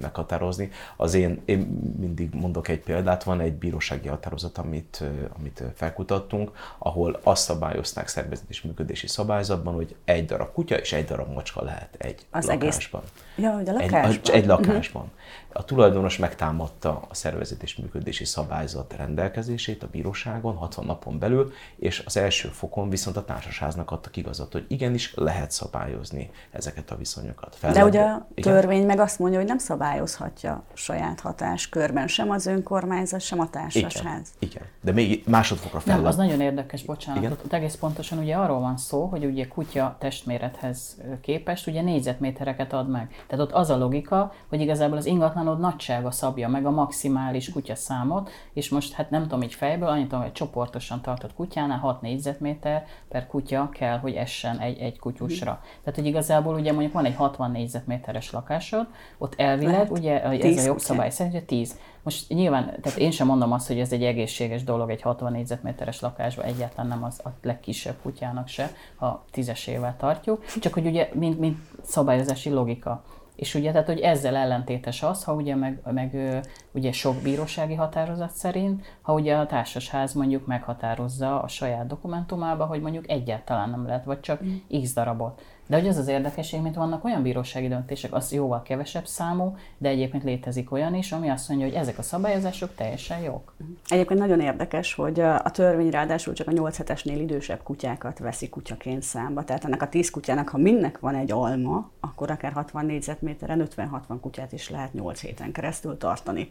meghatározni. 0.00 0.70
Az 0.96 1.14
én, 1.14 1.42
én 1.44 1.58
mindig 1.98 2.34
mondok 2.34 2.68
egy 2.68 2.80
példát, 2.80 3.22
van 3.22 3.40
egy 3.40 3.54
bírósági 3.54 4.08
határozat, 4.08 4.58
amit, 4.58 5.02
amit 5.36 5.62
felkutattunk, 5.74 6.50
ahol 6.78 7.20
azt 7.22 7.42
szabályozták 7.42 8.08
szervezet 8.08 8.48
és 8.48 8.62
működési 8.62 9.06
szabályzatban, 9.06 9.74
hogy 9.74 9.94
egy 10.04 10.24
darab 10.24 10.52
kutya 10.52 10.76
és 10.76 10.92
egy 10.92 11.04
darab 11.04 11.32
macska 11.32 11.62
lehet 11.64 11.94
egy 11.98 12.26
az 12.30 12.44
lakásban. 12.46 13.02
Egész 13.02 13.24
Ja, 13.36 13.50
hogy 13.50 13.68
a 13.68 13.72
egy, 13.78 13.90
lakásban. 13.90 14.34
egy 14.34 14.46
lakásban. 14.46 15.10
A 15.52 15.64
tulajdonos 15.64 16.16
megtámadta 16.18 17.02
a 17.08 17.14
szervezet 17.14 17.62
és 17.62 17.76
működési 17.76 18.24
szabályzat 18.24 18.94
rendelkezését 18.96 19.82
a 19.82 19.86
bíróságon 19.90 20.54
60 20.56 20.84
napon 20.84 21.18
belül, 21.18 21.52
és 21.76 22.02
az 22.06 22.16
első 22.16 22.48
fokon 22.48 22.88
viszont 22.90 23.16
a 23.16 23.24
társasháznak 23.24 23.90
adtak 23.90 24.16
igazat, 24.16 24.52
hogy 24.52 24.64
igenis 24.68 25.14
lehet 25.14 25.50
szabályozni 25.50 26.30
ezeket 26.50 26.90
a 26.90 26.96
viszonyokat. 26.96 27.50
De 27.50 27.56
Fellebbe- 27.56 27.84
ugye 27.88 28.00
a 28.00 28.26
Igen? 28.34 28.52
törvény 28.52 28.86
meg 28.86 28.98
azt 29.00 29.18
mondja, 29.18 29.38
hogy 29.38 29.48
nem 29.48 29.58
szabályozhatja 29.58 30.62
saját 30.74 31.20
hatáskörben 31.20 32.06
sem 32.08 32.30
az 32.30 32.46
önkormányzat, 32.46 33.20
sem 33.20 33.40
a 33.40 33.46
Igen, 33.50 33.62
társasház. 33.62 34.28
igen. 34.38 34.62
De 34.80 34.92
még 34.92 35.22
másodfokra 35.26 35.80
fel. 35.80 35.96
Nem, 35.96 36.06
az 36.06 36.16
nagyon 36.16 36.40
érdekes, 36.40 36.82
bocsánat. 36.82 37.20
Igen? 37.20 37.32
Igen? 37.32 37.44
Ott 37.44 37.52
egész 37.52 37.74
pontosan 37.74 38.18
ugye 38.18 38.36
arról 38.36 38.60
van 38.60 38.76
szó, 38.76 39.04
hogy 39.04 39.24
ugye 39.24 39.46
kutya 39.48 39.96
testmérethez 39.98 40.96
képest 41.20 41.66
ugye 41.66 41.82
négyzetmétereket 41.82 42.72
ad 42.72 42.88
meg. 42.88 43.24
Tehát 43.26 43.44
ott 43.44 43.52
az 43.52 43.70
a 43.70 43.76
logika, 43.76 44.32
hogy 44.48 44.60
igazából 44.60 44.96
az 44.96 45.06
ingatlanod 45.06 45.60
nagysága 45.60 46.10
szabja 46.10 46.48
meg 46.48 46.66
a 46.66 46.70
maximális 46.70 47.52
kutyaszámot, 47.52 48.30
és 48.52 48.68
most 48.68 48.92
hát 48.92 49.10
nem 49.10 49.22
tudom 49.22 49.42
így 49.42 49.54
fejből, 49.54 49.88
annyit 49.88 50.08
tudom, 50.08 50.22
hogy 50.22 50.32
csoportosan 50.32 51.00
tartott 51.00 51.34
kutyánál 51.34 51.78
6 51.78 52.00
négyzetméter 52.00 52.84
per 53.08 53.26
kutya 53.26 53.68
kell, 53.72 53.98
hogy 53.98 54.14
essen 54.14 54.58
egy, 54.58 54.78
egy 54.78 54.98
kutyusra. 54.98 55.60
Tehát, 55.82 55.98
hogy 55.98 56.06
igazából 56.06 56.54
ugye 56.54 56.72
mondjuk 56.72 56.92
van 56.92 57.04
egy 57.04 57.14
60 57.14 57.50
négyzetméteres 57.50 58.30
lakásod, 58.30 58.86
ott 59.18 59.34
elvileg 59.36 59.72
Lehet 59.72 59.90
ugye 59.90 60.22
ez 60.22 60.58
a 60.58 60.66
jogszabály 60.66 61.10
szerint 61.10 61.34
ugye 61.34 61.44
10. 61.44 61.78
Most 62.02 62.28
nyilván, 62.28 62.64
tehát 62.82 62.98
én 62.98 63.10
sem 63.10 63.26
mondom 63.26 63.52
azt, 63.52 63.66
hogy 63.66 63.78
ez 63.78 63.92
egy 63.92 64.04
egészséges 64.04 64.64
dolog 64.64 64.90
egy 64.90 65.02
60 65.02 65.32
négyzetméteres 65.32 66.00
lakásban, 66.00 66.44
egyáltalán 66.44 66.86
nem 66.86 67.04
az 67.04 67.20
a 67.24 67.28
legkisebb 67.42 67.96
kutyának 68.02 68.48
se, 68.48 68.70
ha 68.96 69.24
tízesével 69.30 69.96
tartjuk, 69.98 70.44
csak 70.60 70.74
hogy 70.74 70.86
ugye, 70.86 71.08
mint, 71.12 71.38
mint 71.38 71.58
szabályozási 71.82 72.50
logika. 72.50 73.02
És 73.36 73.54
ugye, 73.54 73.70
tehát, 73.70 73.86
hogy 73.86 74.00
ezzel 74.00 74.36
ellentétes 74.36 75.02
az, 75.02 75.24
ha 75.24 75.34
ugye 75.34 75.54
meg, 75.54 75.80
meg 75.84 76.40
ugye 76.72 76.92
sok 76.92 77.22
bírósági 77.22 77.74
határozat 77.74 78.30
szerint, 78.30 78.98
ha 79.02 79.12
ugye 79.12 79.36
a 79.36 79.46
társasház 79.46 80.12
mondjuk 80.12 80.46
meghatározza 80.46 81.42
a 81.42 81.48
saját 81.48 81.86
dokumentumába, 81.86 82.64
hogy 82.64 82.80
mondjuk 82.80 83.10
egyáltalán 83.10 83.70
nem 83.70 83.86
lehet, 83.86 84.04
vagy 84.04 84.20
csak 84.20 84.40
x 84.82 84.94
darabot. 84.94 85.42
De 85.66 85.76
hogy 85.76 85.88
az 85.88 85.96
az 85.96 86.08
érdekesség, 86.08 86.60
mint 86.60 86.74
vannak 86.74 87.04
olyan 87.04 87.22
bírósági 87.22 87.68
döntések, 87.68 88.14
az 88.14 88.32
jóval 88.32 88.62
kevesebb 88.62 89.06
számú, 89.06 89.56
de 89.78 89.88
egyébként 89.88 90.24
létezik 90.24 90.72
olyan 90.72 90.94
is, 90.94 91.12
ami 91.12 91.28
azt 91.28 91.48
mondja, 91.48 91.66
hogy 91.66 91.76
ezek 91.76 91.98
a 91.98 92.02
szabályozások 92.02 92.74
teljesen 92.74 93.18
jók. 93.18 93.54
Egyébként 93.88 94.20
nagyon 94.20 94.40
érdekes, 94.40 94.94
hogy 94.94 95.20
a 95.20 95.50
törvény 95.50 95.90
ráadásul 95.90 96.34
csak 96.34 96.48
a 96.48 96.52
8 96.52 96.76
hetesnél 96.76 97.20
idősebb 97.20 97.62
kutyákat 97.62 98.18
veszi 98.18 98.48
kutyaként 98.48 99.02
számba. 99.02 99.44
Tehát 99.44 99.64
ennek 99.64 99.82
a 99.82 99.88
10 99.88 100.10
kutyának, 100.10 100.48
ha 100.48 100.58
mindnek 100.58 100.98
van 100.98 101.14
egy 101.14 101.32
alma, 101.32 101.90
akkor 102.00 102.30
akár 102.30 102.52
60 102.52 102.86
négyzetméteren 102.86 103.68
50-60 103.76 104.16
kutyát 104.20 104.52
is 104.52 104.70
lehet 104.70 104.92
8 104.92 105.20
héten 105.20 105.52
keresztül 105.52 105.98
tartani. 105.98 106.48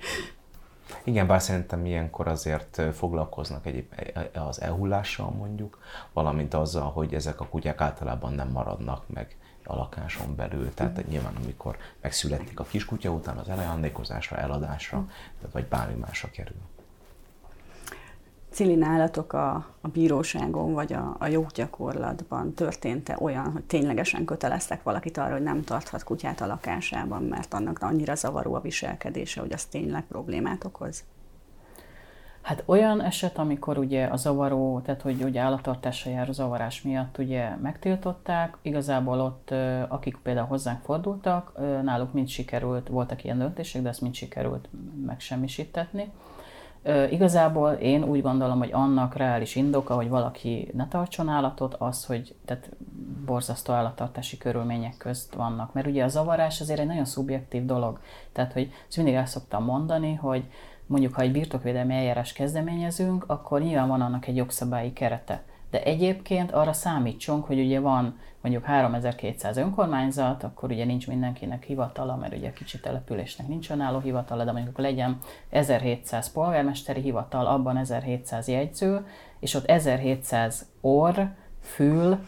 Igen, 1.03 1.27
bár 1.27 1.41
szerintem 1.41 1.85
ilyenkor 1.85 2.27
azért 2.27 2.81
foglalkoznak 2.93 3.65
egyéb 3.65 3.93
az 4.33 4.61
elhullással 4.61 5.29
mondjuk, 5.29 5.79
valamint 6.13 6.53
azzal, 6.53 6.91
hogy 6.91 7.13
ezek 7.13 7.39
a 7.39 7.47
kutyák 7.47 7.81
általában 7.81 8.33
nem 8.33 8.49
maradnak 8.49 9.09
meg 9.09 9.37
a 9.63 9.75
lakáson 9.75 10.35
belül. 10.35 10.73
Tehát 10.73 11.07
nyilván 11.07 11.35
amikor 11.43 11.77
megszületik 12.01 12.59
a 12.59 12.63
kiskutya 12.63 13.11
után 13.11 13.37
az 13.37 13.49
elejándékozásra, 13.49 14.37
eladásra, 14.37 15.09
vagy 15.51 15.65
bármi 15.65 15.99
másra 15.99 16.29
kerül. 16.31 16.57
Cili, 18.55 18.75
nálatok 18.75 19.33
a, 19.33 19.53
a 19.81 19.87
bíróságon 19.87 20.73
vagy 20.73 20.93
a, 20.93 21.15
a 21.19 21.27
joggyakorlatban 21.27 22.53
történt-e 22.53 23.17
olyan, 23.19 23.51
hogy 23.51 23.63
ténylegesen 23.63 24.25
köteleztek 24.25 24.83
valakit 24.83 25.17
arra, 25.17 25.31
hogy 25.31 25.43
nem 25.43 25.63
tarthat 25.63 26.03
kutyát 26.03 26.41
a 26.41 26.45
lakásában, 26.45 27.23
mert 27.23 27.53
annak 27.53 27.81
annyira 27.81 28.15
zavaró 28.15 28.53
a 28.53 28.61
viselkedése, 28.61 29.41
hogy 29.41 29.53
az 29.53 29.65
tényleg 29.65 30.03
problémát 30.03 30.63
okoz? 30.63 31.03
Hát 32.41 32.63
olyan 32.65 33.01
eset, 33.01 33.37
amikor 33.37 33.77
ugye 33.77 34.05
a 34.05 34.15
zavaró, 34.15 34.81
tehát 34.85 35.01
hogy 35.01 35.23
ugye 35.23 35.39
állattartással 35.39 36.11
járó 36.11 36.31
zavarás 36.31 36.81
miatt 36.81 37.17
ugye 37.17 37.55
megtiltották, 37.55 38.57
igazából 38.61 39.19
ott, 39.19 39.51
akik 39.87 40.17
például 40.23 40.47
hozzánk 40.47 40.83
fordultak, 40.83 41.51
náluk 41.83 42.13
mind 42.13 42.27
sikerült, 42.27 42.87
voltak 42.87 43.23
ilyen 43.23 43.37
döntések, 43.37 43.81
de 43.81 43.89
ezt 43.89 44.01
mind 44.01 44.15
sikerült 44.15 44.69
megsemmisítetni. 45.05 46.11
Igazából 47.09 47.71
én 47.71 48.03
úgy 48.03 48.21
gondolom, 48.21 48.57
hogy 48.57 48.71
annak 48.71 49.15
reális 49.15 49.55
indoka, 49.55 49.95
hogy 49.95 50.09
valaki 50.09 50.71
ne 50.73 50.87
tartson 50.87 51.29
állatot, 51.29 51.73
az, 51.73 52.05
hogy 52.05 52.35
tehát 52.45 52.69
borzasztó 53.25 53.73
állattartási 53.73 54.37
körülmények 54.37 54.97
közt 54.97 55.33
vannak. 55.33 55.73
Mert 55.73 55.87
ugye 55.87 56.03
a 56.03 56.07
zavarás 56.07 56.61
azért 56.61 56.79
egy 56.79 56.87
nagyon 56.87 57.05
szubjektív 57.05 57.65
dolog. 57.65 57.99
Tehát, 58.31 58.53
hogy 58.53 58.71
ezt 58.87 58.97
mindig 58.97 59.13
el 59.13 59.25
szoktam 59.25 59.63
mondani, 59.63 60.13
hogy 60.13 60.43
mondjuk, 60.85 61.13
ha 61.13 61.21
egy 61.21 61.31
birtokvédelmi 61.31 61.93
eljárás 61.93 62.33
kezdeményezünk, 62.33 63.23
akkor 63.27 63.61
nyilván 63.61 63.87
van 63.87 64.01
annak 64.01 64.27
egy 64.27 64.35
jogszabályi 64.35 64.93
kerete. 64.93 65.43
De 65.69 65.83
egyébként 65.83 66.51
arra 66.51 66.73
számítsunk, 66.73 67.45
hogy 67.45 67.59
ugye 67.59 67.79
van 67.79 68.19
mondjuk 68.45 68.65
3200 68.65 69.57
önkormányzat, 69.57 70.43
akkor 70.43 70.71
ugye 70.71 70.85
nincs 70.85 71.07
mindenkinek 71.07 71.63
hivatala, 71.63 72.15
mert 72.15 72.35
ugye 72.35 72.53
kicsi 72.53 72.79
településnek 72.79 73.47
nincs 73.47 73.69
önálló 73.69 73.99
hivatala, 73.99 74.43
de 74.43 74.51
mondjuk 74.51 74.77
legyen 74.77 75.17
1700 75.49 76.31
polgármesteri 76.31 77.01
hivatal, 77.01 77.45
abban 77.45 77.77
1700 77.77 78.47
jegyző, 78.47 79.05
és 79.39 79.53
ott 79.53 79.65
1700 79.65 80.65
orr, 80.81 81.19
fül, 81.61 82.19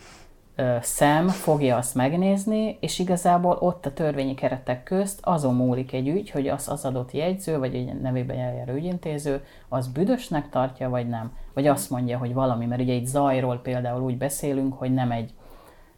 szem 0.82 1.28
fogja 1.28 1.78
azt 1.78 1.96
megnézni, 1.96 2.78
és 2.80 3.00
igazából 3.00 3.58
ott 3.60 3.86
a 3.86 3.94
törvényi 3.94 4.34
keretek 4.34 4.84
közt 4.84 5.20
azon 5.24 5.56
múlik 5.56 5.94
egy 5.94 6.08
ügy, 6.08 6.30
hogy 6.30 6.48
az, 6.48 6.70
az 6.70 6.86
adott 6.86 7.12
jegyző, 7.12 7.58
vagy 7.58 7.76
egy 7.76 8.02
nevében 8.02 8.38
eljáró 8.38 8.74
ügyintéző, 8.74 9.44
az 9.70 9.88
büdösnek 9.88 10.50
tartja, 10.50 10.90
vagy 10.90 11.10
nem. 11.10 11.32
Vagy 11.54 11.68
azt 11.68 11.90
mondja, 11.90 12.18
hogy 12.18 12.34
valami, 12.34 12.66
mert 12.66 12.82
ugye 12.82 12.94
egy 12.94 13.06
zajról 13.06 13.58
például 13.58 14.02
úgy 14.02 14.18
beszélünk, 14.18 14.74
hogy 14.74 14.94
nem 14.94 15.12
egy 15.12 15.34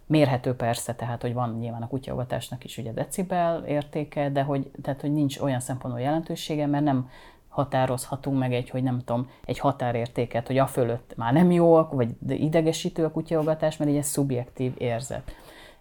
mérhető 0.09 0.55
persze, 0.55 0.93
tehát 0.95 1.21
hogy 1.21 1.33
van 1.33 1.57
nyilván 1.59 1.81
a 1.81 1.87
kutyaugatásnak 1.87 2.63
is 2.63 2.77
ugye 2.77 2.91
decibel 2.91 3.63
értéke, 3.63 4.29
de 4.29 4.41
hogy, 4.41 4.71
tehát, 4.81 5.01
hogy 5.01 5.13
nincs 5.13 5.39
olyan 5.39 5.59
szempontból 5.59 6.03
jelentősége, 6.03 6.65
mert 6.65 6.83
nem 6.83 7.09
határozhatunk 7.47 8.39
meg 8.39 8.53
egy, 8.53 8.69
hogy 8.69 8.83
nem 8.83 8.99
tudom, 8.99 9.29
egy 9.45 9.59
határértéket, 9.59 10.47
hogy 10.47 10.57
a 10.57 10.67
fölött 10.67 11.13
már 11.15 11.33
nem 11.33 11.51
jó, 11.51 11.81
vagy 11.81 12.09
idegesítő 12.27 13.05
a 13.05 13.11
kutyaugatás, 13.11 13.77
mert 13.77 13.91
így 13.91 13.97
ez 13.97 14.07
szubjektív 14.07 14.73
érzet. 14.77 15.31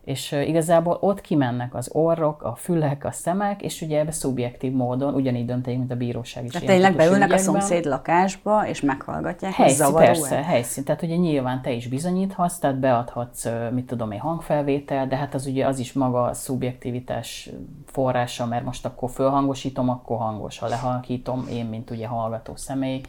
És 0.09 0.33
igazából 0.33 0.99
ott 1.00 1.21
kimennek 1.21 1.75
az 1.75 1.91
orrok, 1.93 2.43
a 2.43 2.55
fülek, 2.55 3.05
a 3.05 3.11
szemek, 3.11 3.62
és 3.62 3.83
ugye 3.83 3.99
ebbe 3.99 4.11
szubjektív 4.11 4.73
módon 4.73 5.15
ugyanígy 5.15 5.45
döntelik, 5.45 5.79
mint 5.79 5.91
a 5.91 5.97
bíróság 5.97 6.45
is. 6.45 6.53
Tehát 6.53 6.67
tényleg 6.67 6.97
beülnek 6.97 7.31
a 7.31 7.35
ügyekben. 7.35 7.38
szomszéd 7.38 7.85
lakásba, 7.85 8.67
és 8.67 8.81
meghallgatják, 8.81 9.55
hogy 9.55 9.65
Helyszín, 9.65 9.85
zavaró 9.85 10.05
persze, 10.05 10.43
helyszín. 10.43 10.85
Tehát 10.85 11.03
ugye 11.03 11.17
nyilván 11.17 11.62
te 11.62 11.73
is 11.73 11.88
bizonyíthatsz, 11.88 12.59
tehát 12.59 12.79
beadhatsz, 12.79 13.49
mit 13.73 13.87
tudom 13.87 14.11
én, 14.11 14.21
hangfelvétel, 14.21 15.07
de 15.07 15.17
hát 15.17 15.35
az 15.35 15.47
ugye 15.47 15.67
az 15.67 15.79
is 15.79 15.93
maga 15.93 16.23
a 16.23 16.35
szubjektivitás 16.35 17.50
forrása, 17.87 18.47
mert 18.47 18.65
most 18.65 18.85
akkor 18.85 19.11
fölhangosítom, 19.11 19.88
akkor 19.88 20.19
hangos. 20.19 20.59
Ha 20.59 20.69
lehalkítom, 20.69 21.47
én, 21.50 21.67
mint 21.67 21.91
ugye 21.91 22.07
hallgató 22.07 22.57
személy, 22.57 23.00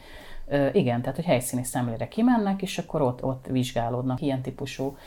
igen, 0.73 1.01
tehát 1.01 1.15
hogy 1.15 1.25
helyszíni 1.25 1.63
szemlére 1.63 2.07
kimennek, 2.07 2.61
és 2.61 2.77
akkor 2.77 3.01
ott, 3.01 3.23
ott 3.23 3.45
vizsgálódnak. 3.49 4.21
Ilyen 4.21 4.41
típusú 4.41 4.97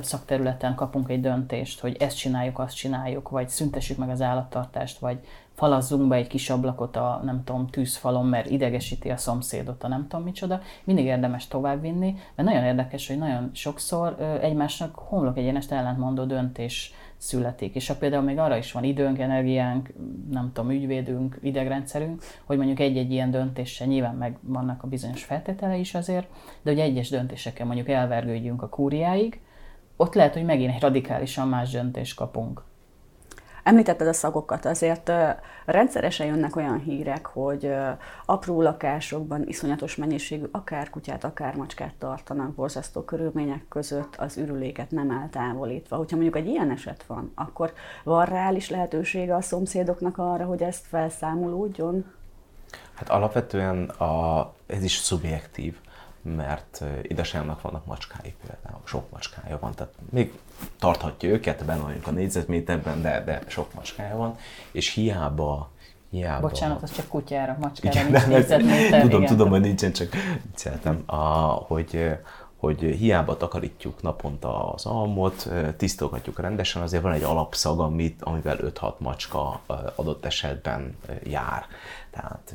szakterületen 0.00 0.74
kapunk 0.74 1.10
egy 1.10 1.20
döntést, 1.20 1.80
hogy 1.80 1.96
ezt 2.00 2.16
csináljuk, 2.16 2.58
azt 2.58 2.76
csináljuk, 2.76 3.28
vagy 3.28 3.48
szüntessük 3.48 3.96
meg 3.96 4.08
az 4.08 4.20
állattartást, 4.20 4.98
vagy 4.98 5.18
falazzunk 5.54 6.08
be 6.08 6.16
egy 6.16 6.26
kis 6.26 6.50
ablakot 6.50 6.96
a, 6.96 7.20
nem 7.24 7.44
tudom, 7.44 7.66
tűzfalon, 7.66 8.26
mert 8.26 8.50
idegesíti 8.50 9.10
a 9.10 9.16
szomszédot, 9.16 9.84
a 9.84 9.88
nem 9.88 10.06
tudom 10.08 10.24
micsoda. 10.24 10.60
Mindig 10.84 11.04
érdemes 11.04 11.48
továbbvinni, 11.48 12.16
mert 12.34 12.48
nagyon 12.48 12.64
érdekes, 12.64 13.08
hogy 13.08 13.18
nagyon 13.18 13.50
sokszor 13.52 14.38
egymásnak 14.40 14.94
homlok 14.94 15.36
egyenest 15.36 15.72
ellentmondó 15.72 16.24
döntés 16.24 16.94
születik. 17.22 17.74
És 17.74 17.88
ha 17.88 17.94
például 17.94 18.22
még 18.22 18.38
arra 18.38 18.56
is 18.56 18.72
van 18.72 18.84
időnk, 18.84 19.18
energiánk, 19.18 19.92
nem 20.30 20.50
tudom, 20.52 20.70
ügyvédünk, 20.70 21.38
idegrendszerünk, 21.42 22.22
hogy 22.44 22.56
mondjuk 22.56 22.80
egy-egy 22.80 23.12
ilyen 23.12 23.30
döntéssel 23.30 23.86
nyilván 23.86 24.14
meg 24.14 24.36
vannak 24.40 24.82
a 24.82 24.86
bizonyos 24.86 25.24
feltételei 25.24 25.80
is 25.80 25.94
azért, 25.94 26.26
de 26.62 26.70
hogy 26.70 26.80
egyes 26.80 27.08
döntéseken 27.08 27.66
mondjuk 27.66 27.88
elvergődjünk 27.88 28.62
a 28.62 28.68
kúriáig, 28.68 29.40
ott 29.96 30.14
lehet, 30.14 30.34
hogy 30.34 30.44
megint 30.44 30.74
egy 30.74 30.80
radikálisan 30.80 31.48
más 31.48 31.70
döntést 31.70 32.16
kapunk. 32.16 32.62
Említetted 33.62 34.06
a 34.06 34.12
szagokat, 34.12 34.64
azért 34.64 35.12
rendszeresen 35.64 36.26
jönnek 36.26 36.56
olyan 36.56 36.78
hírek, 36.78 37.26
hogy 37.26 37.74
apró 38.24 38.62
lakásokban 38.62 39.48
iszonyatos 39.48 39.96
mennyiségű 39.96 40.44
akár 40.50 40.90
kutyát, 40.90 41.24
akár 41.24 41.56
macskát 41.56 41.94
tartanak 41.98 42.54
borzasztó 42.54 43.00
körülmények 43.02 43.64
között, 43.68 44.16
az 44.16 44.36
ürüléket 44.36 44.90
nem 44.90 45.10
eltávolítva. 45.10 45.96
Hogyha 45.96 46.16
mondjuk 46.16 46.36
egy 46.36 46.46
ilyen 46.46 46.70
eset 46.70 47.04
van, 47.06 47.32
akkor 47.34 47.72
van 48.04 48.24
reális 48.24 48.70
lehetősége 48.70 49.34
a 49.34 49.40
szomszédoknak 49.40 50.18
arra, 50.18 50.44
hogy 50.44 50.62
ezt 50.62 50.86
felszámolódjon? 50.86 52.04
Hát 52.94 53.08
alapvetően 53.08 53.84
a, 53.88 54.52
ez 54.66 54.82
is 54.82 54.96
szubjektív. 54.96 55.76
Mert 56.22 56.84
édesanyámnak 57.02 57.60
vannak 57.60 57.86
macskái 57.86 58.34
például, 58.46 58.82
sok 58.84 59.10
macskája 59.10 59.58
van, 59.58 59.74
tehát 59.74 59.92
még 60.10 60.38
tarthatja 60.78 61.28
őket, 61.28 61.64
benne 61.64 61.82
vagyunk 61.82 62.06
a 62.06 62.10
négyzetméterben, 62.10 63.02
de, 63.02 63.24
de 63.24 63.42
sok 63.46 63.74
macskája 63.74 64.16
van, 64.16 64.36
és 64.72 64.88
hiába 64.88 65.70
Hiába. 66.12 66.48
Bocsánat, 66.48 66.82
az 66.82 66.92
csak 66.92 67.08
kutyára, 67.08 67.56
macskára 67.60 68.00
igen, 68.00 68.10
nincs 68.10 68.26
négyzetméter. 68.26 69.00
Tudom, 69.00 69.22
igen. 69.22 69.36
tudom, 69.36 69.50
hogy 69.50 69.60
nincsen, 69.60 69.92
csak 69.92 70.14
vicceltem. 70.42 71.02
A, 71.06 71.16
hogy, 71.66 72.18
hogy 72.56 72.80
hiába 72.80 73.36
takarítjuk 73.36 74.02
naponta 74.02 74.72
az 74.72 74.86
almot, 74.86 75.48
tisztogatjuk 75.76 76.40
rendesen, 76.40 76.82
azért 76.82 77.02
van 77.02 77.12
egy 77.12 77.22
alapszag, 77.22 77.80
amit, 77.80 78.22
amivel 78.22 78.58
5-6 78.60 78.96
macska 78.98 79.60
adott 79.94 80.24
esetben 80.24 80.96
jár. 81.22 81.66
Tehát 82.10 82.54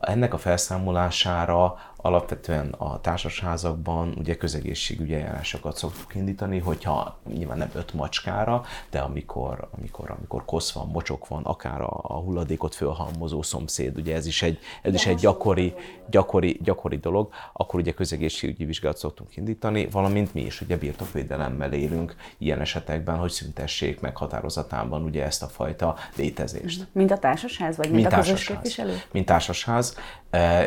ennek 0.00 0.34
a 0.34 0.38
felszámolására 0.38 1.78
alapvetően 2.00 2.68
a 2.78 3.00
társasházakban 3.00 4.14
ugye 4.18 4.36
közegészségügyi 4.36 5.14
eljárásokat 5.14 5.76
szoktuk 5.76 6.14
indítani, 6.14 6.58
hogyha 6.58 7.18
nyilván 7.32 7.58
nem 7.58 7.70
öt 7.74 7.94
macskára, 7.94 8.64
de 8.90 8.98
amikor, 8.98 9.68
amikor, 9.78 10.10
amikor 10.10 10.44
kosz 10.44 10.72
van, 10.72 10.86
mocsok 10.86 11.28
van, 11.28 11.44
akár 11.44 11.80
a, 11.80 12.00
a 12.02 12.14
hulladékot 12.14 12.74
fölhalmozó 12.74 13.42
szomszéd, 13.42 13.96
ugye 13.96 14.14
ez 14.14 14.26
is 14.26 14.42
egy, 14.42 14.58
ez 14.82 14.94
is 14.94 15.06
egy 15.06 15.16
gyakori, 15.16 15.74
gyakori, 16.10 16.60
gyakori 16.62 16.96
dolog, 16.96 17.32
akkor 17.52 17.80
ugye 17.80 17.92
közegészségügyi 17.92 18.64
vizsgálat 18.64 18.98
szoktunk 18.98 19.36
indítani, 19.36 19.86
valamint 19.86 20.34
mi 20.34 20.40
is 20.40 20.60
ugye 20.60 20.76
birtokvédelemmel 20.76 21.72
élünk 21.72 22.16
ilyen 22.38 22.60
esetekben, 22.60 23.16
hogy 23.16 23.30
szüntessék 23.30 24.00
meg 24.00 24.16
határozatában 24.16 25.02
ugye 25.02 25.24
ezt 25.24 25.42
a 25.42 25.46
fajta 25.46 25.96
létezést. 26.16 26.86
Mint 26.92 27.10
a 27.10 27.18
társasház, 27.18 27.76
vagy 27.76 27.90
mint, 27.90 28.00
mint 28.00 28.12
a 28.12 28.16
közös 28.16 28.44
képviselő? 28.44 29.00
Mint 29.12 29.26
társasház. 29.26 29.96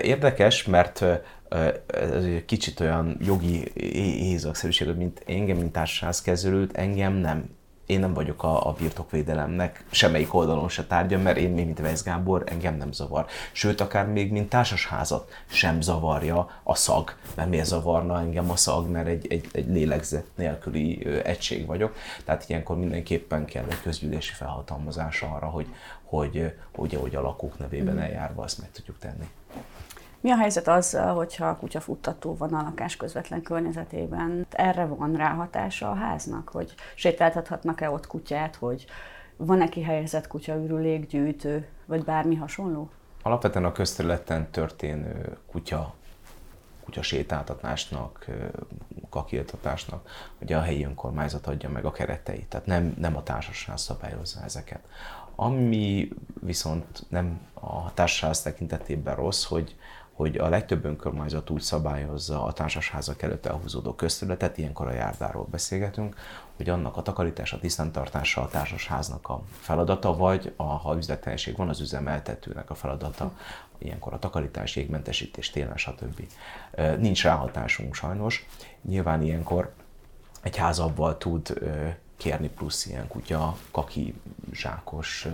Érdekes, 0.01 0.63
mert 0.63 1.01
ez 1.87 2.23
egy 2.23 2.45
kicsit 2.45 2.79
olyan 2.79 3.17
jogi 3.19 3.71
ézakszerűség, 4.31 4.95
mint 4.95 5.23
engem, 5.27 5.57
mint 5.57 5.77
kezelőt, 6.23 6.77
engem 6.77 7.13
nem 7.13 7.49
én 7.91 7.99
nem 7.99 8.13
vagyok 8.13 8.43
a, 8.43 8.67
a 8.67 8.73
birtokvédelemnek 8.73 9.85
semmelyik 9.91 10.33
oldalon 10.33 10.69
se 10.69 10.85
tárgya, 10.85 11.17
mert 11.17 11.37
én 11.37 11.49
még, 11.49 11.65
mint 11.65 11.79
Weiss 11.79 12.03
Gábor, 12.03 12.43
engem 12.45 12.77
nem 12.77 12.91
zavar. 12.91 13.25
Sőt, 13.51 13.81
akár 13.81 14.07
még, 14.07 14.31
mint 14.31 14.49
társasházat 14.49 15.31
sem 15.45 15.81
zavarja 15.81 16.49
a 16.63 16.75
szag, 16.75 17.15
mert 17.35 17.49
miért 17.49 17.65
zavarna 17.65 18.19
engem 18.19 18.49
a 18.49 18.55
szag, 18.55 18.89
mert 18.89 19.07
egy, 19.07 19.27
egy, 19.29 19.47
egy 19.51 19.67
lélegzet 19.67 20.25
nélküli 20.35 21.05
egység 21.23 21.65
vagyok. 21.65 21.95
Tehát 22.25 22.49
ilyenkor 22.49 22.77
mindenképpen 22.77 23.45
kell 23.45 23.65
egy 23.69 23.81
közgyűlési 23.81 24.33
felhatalmazás 24.33 25.21
arra, 25.21 25.45
hogy, 25.45 25.67
hogy, 26.03 26.53
hogy, 26.75 26.93
hogy 26.93 27.15
a 27.15 27.21
lakók 27.21 27.59
nevében 27.59 27.95
mm. 27.95 27.99
eljárva 27.99 28.43
azt 28.43 28.59
meg 28.59 28.71
tudjuk 28.71 28.97
tenni. 28.99 29.29
Mi 30.19 30.31
a 30.31 30.37
helyzet 30.37 30.67
azzal, 30.67 31.15
hogyha 31.15 31.45
a 31.45 31.55
kutyafuttató 31.55 32.35
van 32.35 32.53
a 32.53 32.61
lakás 32.61 32.95
közvetlen 32.95 33.41
környezetében? 33.41 34.45
Erre 34.49 34.85
van 34.85 35.15
ráhatása 35.15 35.89
a 35.89 35.95
háznak, 35.95 36.49
hogy 36.49 36.73
sétáltathatnak-e 36.95 37.89
ott 37.89 38.07
kutyát, 38.07 38.55
hogy 38.55 38.85
van-e 39.37 39.69
kihelyezett 39.69 40.27
kutyaürülékgyűjtő, 40.27 41.67
vagy 41.85 42.03
bármi 42.03 42.35
hasonló? 42.35 42.89
Alapvetően 43.21 43.65
a 43.65 43.71
közterületen 43.71 44.51
történő 44.51 45.37
kutya 45.51 45.93
kutya 46.91 47.01
sétáltatásnak, 47.01 48.25
kakiltatásnak, 49.09 50.09
ugye 50.39 50.57
a 50.57 50.61
helyi 50.61 50.83
önkormányzat 50.83 51.47
adja 51.47 51.69
meg 51.69 51.85
a 51.85 51.91
kereteit, 51.91 52.47
tehát 52.47 52.65
nem, 52.65 52.93
nem 52.97 53.15
a 53.15 53.23
társaság 53.23 53.77
szabályozza 53.77 54.39
ezeket. 54.43 54.87
Ami 55.35 56.09
viszont 56.41 57.05
nem 57.09 57.39
a 57.53 57.93
társaság 57.93 58.43
tekintetében 58.43 59.15
rossz, 59.15 59.43
hogy 59.43 59.75
hogy 60.21 60.37
a 60.37 60.49
legtöbb 60.49 60.85
önkormányzat 60.85 61.49
úgy 61.49 61.61
szabályozza 61.61 62.43
a 62.43 62.53
társasházak 62.53 63.21
előtt 63.21 63.45
elhúzódó 63.45 63.93
közterületet, 63.93 64.57
ilyenkor 64.57 64.87
a 64.87 64.93
járdáról 64.93 65.47
beszélgetünk, 65.51 66.15
hogy 66.55 66.69
annak 66.69 66.97
a 66.97 67.01
takarítása, 67.01 67.59
tisztántartása 67.59 68.41
a 68.41 68.47
társasháznak 68.47 69.29
a 69.29 69.41
feladata, 69.59 70.15
vagy 70.15 70.53
a, 70.55 70.63
ha 70.63 70.97
üzletelenség 70.97 71.55
van, 71.55 71.69
az 71.69 71.79
üzemeltetőnek 71.79 72.69
a 72.69 72.75
feladata, 72.75 73.31
ilyenkor 73.77 74.13
a 74.13 74.19
takarítás, 74.19 74.75
jégmentesítés, 74.75 75.49
télen, 75.49 75.77
stb. 75.77 76.21
Nincs 76.97 77.23
ráhatásunk 77.23 77.95
sajnos. 77.95 78.47
Nyilván 78.81 79.21
ilyenkor 79.21 79.73
egy 80.41 80.57
házabban 80.57 81.19
tud 81.19 81.53
kérni 82.21 82.49
plusz 82.49 82.85
ilyen 82.85 83.07
kutya, 83.07 83.55
kaki, 83.71 84.13
zsákos 84.51 85.27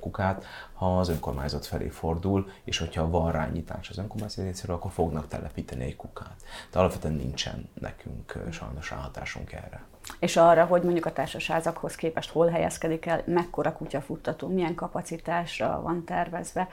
kukát, 0.00 0.44
ha 0.72 0.98
az 0.98 1.08
önkormányzat 1.08 1.66
felé 1.66 1.88
fordul, 1.88 2.50
és 2.64 2.78
hogyha 2.78 3.10
van 3.10 3.32
rá 3.32 3.48
nyitás 3.48 3.88
az 3.88 3.98
önkormányzat 3.98 4.44
részéről, 4.44 4.76
akkor 4.76 4.90
fognak 4.90 5.28
telepíteni 5.28 5.84
egy 5.84 5.96
kukát. 5.96 6.36
De 6.70 6.78
alapvetően 6.78 7.14
nincsen 7.14 7.68
nekünk 7.80 8.42
sajnos 8.50 8.90
ráhatásunk 8.90 9.52
erre. 9.52 9.82
És 10.18 10.36
arra, 10.36 10.64
hogy 10.64 10.82
mondjuk 10.82 11.06
a 11.06 11.12
társasházakhoz 11.12 11.94
képest 11.94 12.30
hol 12.30 12.48
helyezkedik 12.48 13.06
el, 13.06 13.22
mekkora 13.26 13.72
kutyafuttató, 13.72 14.48
milyen 14.48 14.74
kapacitásra 14.74 15.80
van 15.82 16.04
tervezve, 16.04 16.68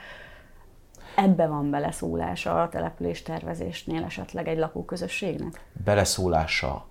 ebbe 1.14 1.46
van 1.46 1.70
beleszólása 1.70 2.62
a 2.62 2.68
település 2.68 3.22
tervezésnél 3.22 4.04
esetleg 4.04 4.48
egy 4.48 4.58
lakóközösségnek? 4.58 5.60
Beleszólása 5.84 6.87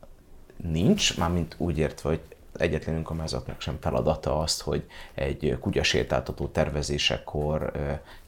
nincs, 0.57 1.17
mármint 1.17 1.55
úgy 1.57 1.77
értve, 1.77 2.09
hogy 2.09 2.21
egyetlen 2.57 2.95
önkormányzatnak 2.95 3.61
sem 3.61 3.77
feladata 3.79 4.39
azt, 4.39 4.61
hogy 4.61 4.85
egy 5.13 5.57
kutyasétáltató 5.59 6.47
tervezésekor 6.47 7.71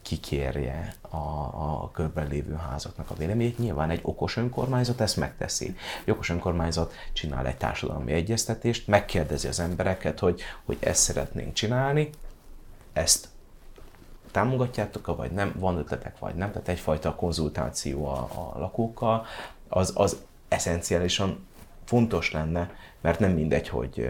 kikérje 0.02 0.94
a, 1.02 1.18
a 1.18 1.90
körben 1.94 2.28
lévő 2.28 2.54
házaknak 2.54 3.10
a 3.10 3.16
véleményét. 3.16 3.58
Nyilván 3.58 3.90
egy 3.90 4.00
okos 4.02 4.38
önkormányzat 4.38 5.02
ezt 5.02 5.18
megteszi. 5.18 5.76
Egy 6.04 6.12
okos 6.12 6.30
önkormányzat 6.30 6.94
csinál 7.14 7.48
egy 7.48 7.58
társadalmi 7.58 8.12
egyeztetést, 8.12 8.88
megkérdezi 8.88 9.48
az 9.48 9.60
embereket, 9.60 10.20
hogy, 10.20 10.42
hogy 10.66 10.78
ezt 10.80 11.02
szeretnénk 11.02 11.54
csinálni, 11.54 12.10
ezt 12.94 13.28
támogatjátok 14.32 15.16
vagy 15.16 15.32
nem, 15.32 15.56
van 15.58 15.78
ötletek, 15.78 16.20
vagy 16.20 16.36
nem, 16.36 16.52
tehát 16.52 16.68
egyfajta 16.68 17.16
konzultáció 17.16 18.08
a, 18.08 18.30
a 18.34 18.60
lakókkal, 18.60 19.26
az, 19.68 19.92
az 19.96 20.18
eszenciálisan 20.48 21.48
fontos 21.90 22.32
lenne, 22.32 22.72
mert 23.02 23.20
nem 23.20 23.32
mindegy, 23.32 23.68
hogy 23.68 24.10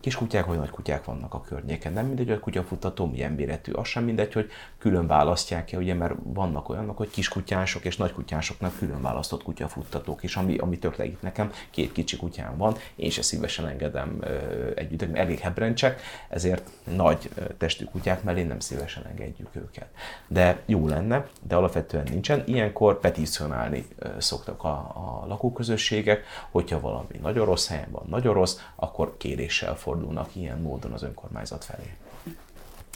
kis 0.00 0.14
kutyák 0.14 0.46
vagy 0.46 0.58
nagy 0.58 0.70
kutyák 0.70 1.04
vannak 1.04 1.34
a 1.34 1.40
környéken. 1.40 1.92
Nem 1.92 2.06
mindegy, 2.06 2.26
hogy 2.26 2.36
a 2.36 2.40
kutyafutató 2.40 3.06
milyen 3.06 3.32
méretű, 3.32 3.72
az 3.72 3.88
sem 3.88 4.04
mindegy, 4.04 4.32
hogy 4.32 4.50
külön 4.82 5.06
választják-e, 5.06 5.76
ugye, 5.76 5.94
mert 5.94 6.14
vannak 6.22 6.68
olyanok, 6.68 6.96
hogy 6.96 7.10
kiskutyások 7.10 7.84
és 7.84 7.96
nagykutyásoknak 7.96 8.78
külön 8.78 9.02
választott 9.02 9.42
kutyafuttatók 9.42 10.22
is, 10.22 10.36
ami, 10.36 10.56
ami 10.56 10.78
tök 10.78 10.96
legít 10.96 11.22
nekem. 11.22 11.52
Két 11.70 11.92
kicsi 11.92 12.16
kutyám 12.16 12.56
van, 12.56 12.76
én 12.94 13.10
se 13.10 13.22
szívesen 13.22 13.66
engedem 13.66 14.18
ö, 14.20 14.36
együtt, 14.74 15.16
elég 15.16 15.38
hebrencsek, 15.38 16.00
ezért 16.28 16.70
nagy 16.96 17.30
testű 17.58 17.84
kutyák 17.84 18.22
mellé 18.22 18.42
nem 18.42 18.60
szívesen 18.60 19.06
engedjük 19.06 19.48
őket. 19.52 19.88
De 20.28 20.62
jó 20.66 20.88
lenne, 20.88 21.26
de 21.42 21.54
alapvetően 21.56 22.06
nincsen. 22.10 22.42
Ilyenkor 22.46 23.00
petícionálni 23.00 23.86
szoktak 24.18 24.64
a, 24.64 24.72
a 24.94 25.24
lakóközösségek, 25.26 26.24
hogyha 26.50 26.80
valami 26.80 27.18
nagyon 27.22 27.46
rossz 27.46 27.68
helyen 27.68 27.90
van, 27.90 28.06
nagyon 28.08 28.34
rossz, 28.34 28.58
akkor 28.76 29.16
kéréssel 29.16 29.76
fordulnak 29.76 30.36
ilyen 30.36 30.58
módon 30.58 30.92
az 30.92 31.02
önkormányzat 31.02 31.64
felé. 31.64 31.96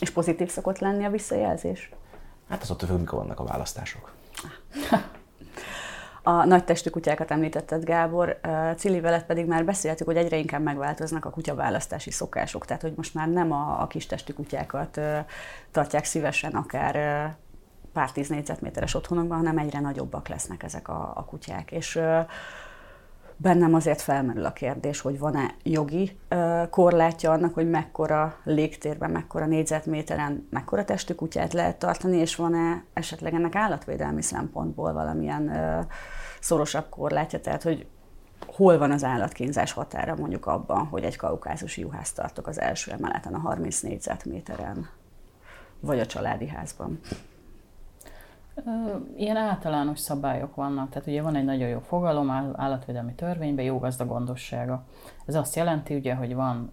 És 0.00 0.10
pozitív 0.10 0.50
szokott 0.50 0.78
lenni 0.78 1.04
a 1.04 1.10
visszajelzés? 1.10 1.90
Hát 2.48 2.62
az 2.62 2.70
ott 2.70 2.84
függ, 2.84 2.98
mikor 2.98 3.18
vannak 3.18 3.40
a 3.40 3.44
választások. 3.44 4.12
A 6.22 6.44
nagy 6.44 6.64
testű 6.64 6.90
kutyákat 6.90 7.30
említetted, 7.30 7.84
Gábor. 7.84 8.40
Cili 8.76 9.00
veled 9.00 9.24
pedig 9.24 9.46
már 9.46 9.64
beszéltük, 9.64 10.06
hogy 10.06 10.16
egyre 10.16 10.36
inkább 10.36 10.62
megváltoznak 10.62 11.24
a 11.24 11.30
kutyaválasztási 11.30 12.10
szokások. 12.10 12.64
Tehát, 12.64 12.82
hogy 12.82 12.92
most 12.96 13.14
már 13.14 13.28
nem 13.28 13.52
a, 13.52 13.82
a 13.82 13.86
kis 13.86 14.06
testű 14.06 14.32
kutyákat 14.32 15.00
tartják 15.70 16.04
szívesen 16.04 16.52
akár 16.52 16.94
pár 17.92 18.12
tíz 18.12 18.28
négyzetméteres 18.28 18.94
otthonokban, 18.94 19.36
hanem 19.36 19.58
egyre 19.58 19.80
nagyobbak 19.80 20.28
lesznek 20.28 20.62
ezek 20.62 20.88
a, 20.88 21.12
a 21.14 21.24
kutyák. 21.24 21.70
És 21.70 22.00
bennem 23.36 23.74
azért 23.74 24.00
felmerül 24.00 24.44
a 24.44 24.52
kérdés, 24.52 25.00
hogy 25.00 25.18
van-e 25.18 25.54
jogi 25.62 26.18
korlátja 26.70 27.30
annak, 27.30 27.54
hogy 27.54 27.70
mekkora 27.70 28.36
légtérben, 28.44 29.10
mekkora 29.10 29.46
négyzetméteren, 29.46 30.46
mekkora 30.50 30.84
testű 30.84 31.14
kutyát 31.14 31.52
lehet 31.52 31.78
tartani, 31.78 32.16
és 32.16 32.36
van-e 32.36 32.84
esetleg 32.92 33.34
ennek 33.34 33.54
állatvédelmi 33.54 34.22
szempontból 34.22 34.92
valamilyen 34.92 35.52
szorosabb 36.40 36.88
korlátja, 36.88 37.40
tehát 37.40 37.62
hogy 37.62 37.86
hol 38.46 38.78
van 38.78 38.90
az 38.90 39.04
állatkínzás 39.04 39.72
határa 39.72 40.14
mondjuk 40.14 40.46
abban, 40.46 40.86
hogy 40.86 41.04
egy 41.04 41.16
kaukázusi 41.16 41.80
juhász 41.80 42.12
tartok 42.12 42.46
az 42.46 42.60
első 42.60 42.90
emeleten 42.92 43.34
a 43.34 43.38
30 43.38 43.80
négyzetméteren, 43.80 44.88
vagy 45.80 46.00
a 46.00 46.06
családi 46.06 46.48
házban. 46.48 47.00
Ilyen 49.16 49.36
általános 49.36 49.98
szabályok 49.98 50.54
vannak, 50.54 50.88
tehát 50.88 51.08
ugye 51.08 51.22
van 51.22 51.36
egy 51.36 51.44
nagyon 51.44 51.68
jó 51.68 51.78
fogalom 51.78 52.30
állatvédelmi 52.56 53.14
törvényben, 53.14 53.64
jó 53.64 53.78
gazda 53.78 54.06
gondossága. 54.06 54.84
Ez 55.26 55.34
azt 55.34 55.56
jelenti 55.56 55.94
ugye, 55.94 56.14
hogy 56.14 56.34
van 56.34 56.70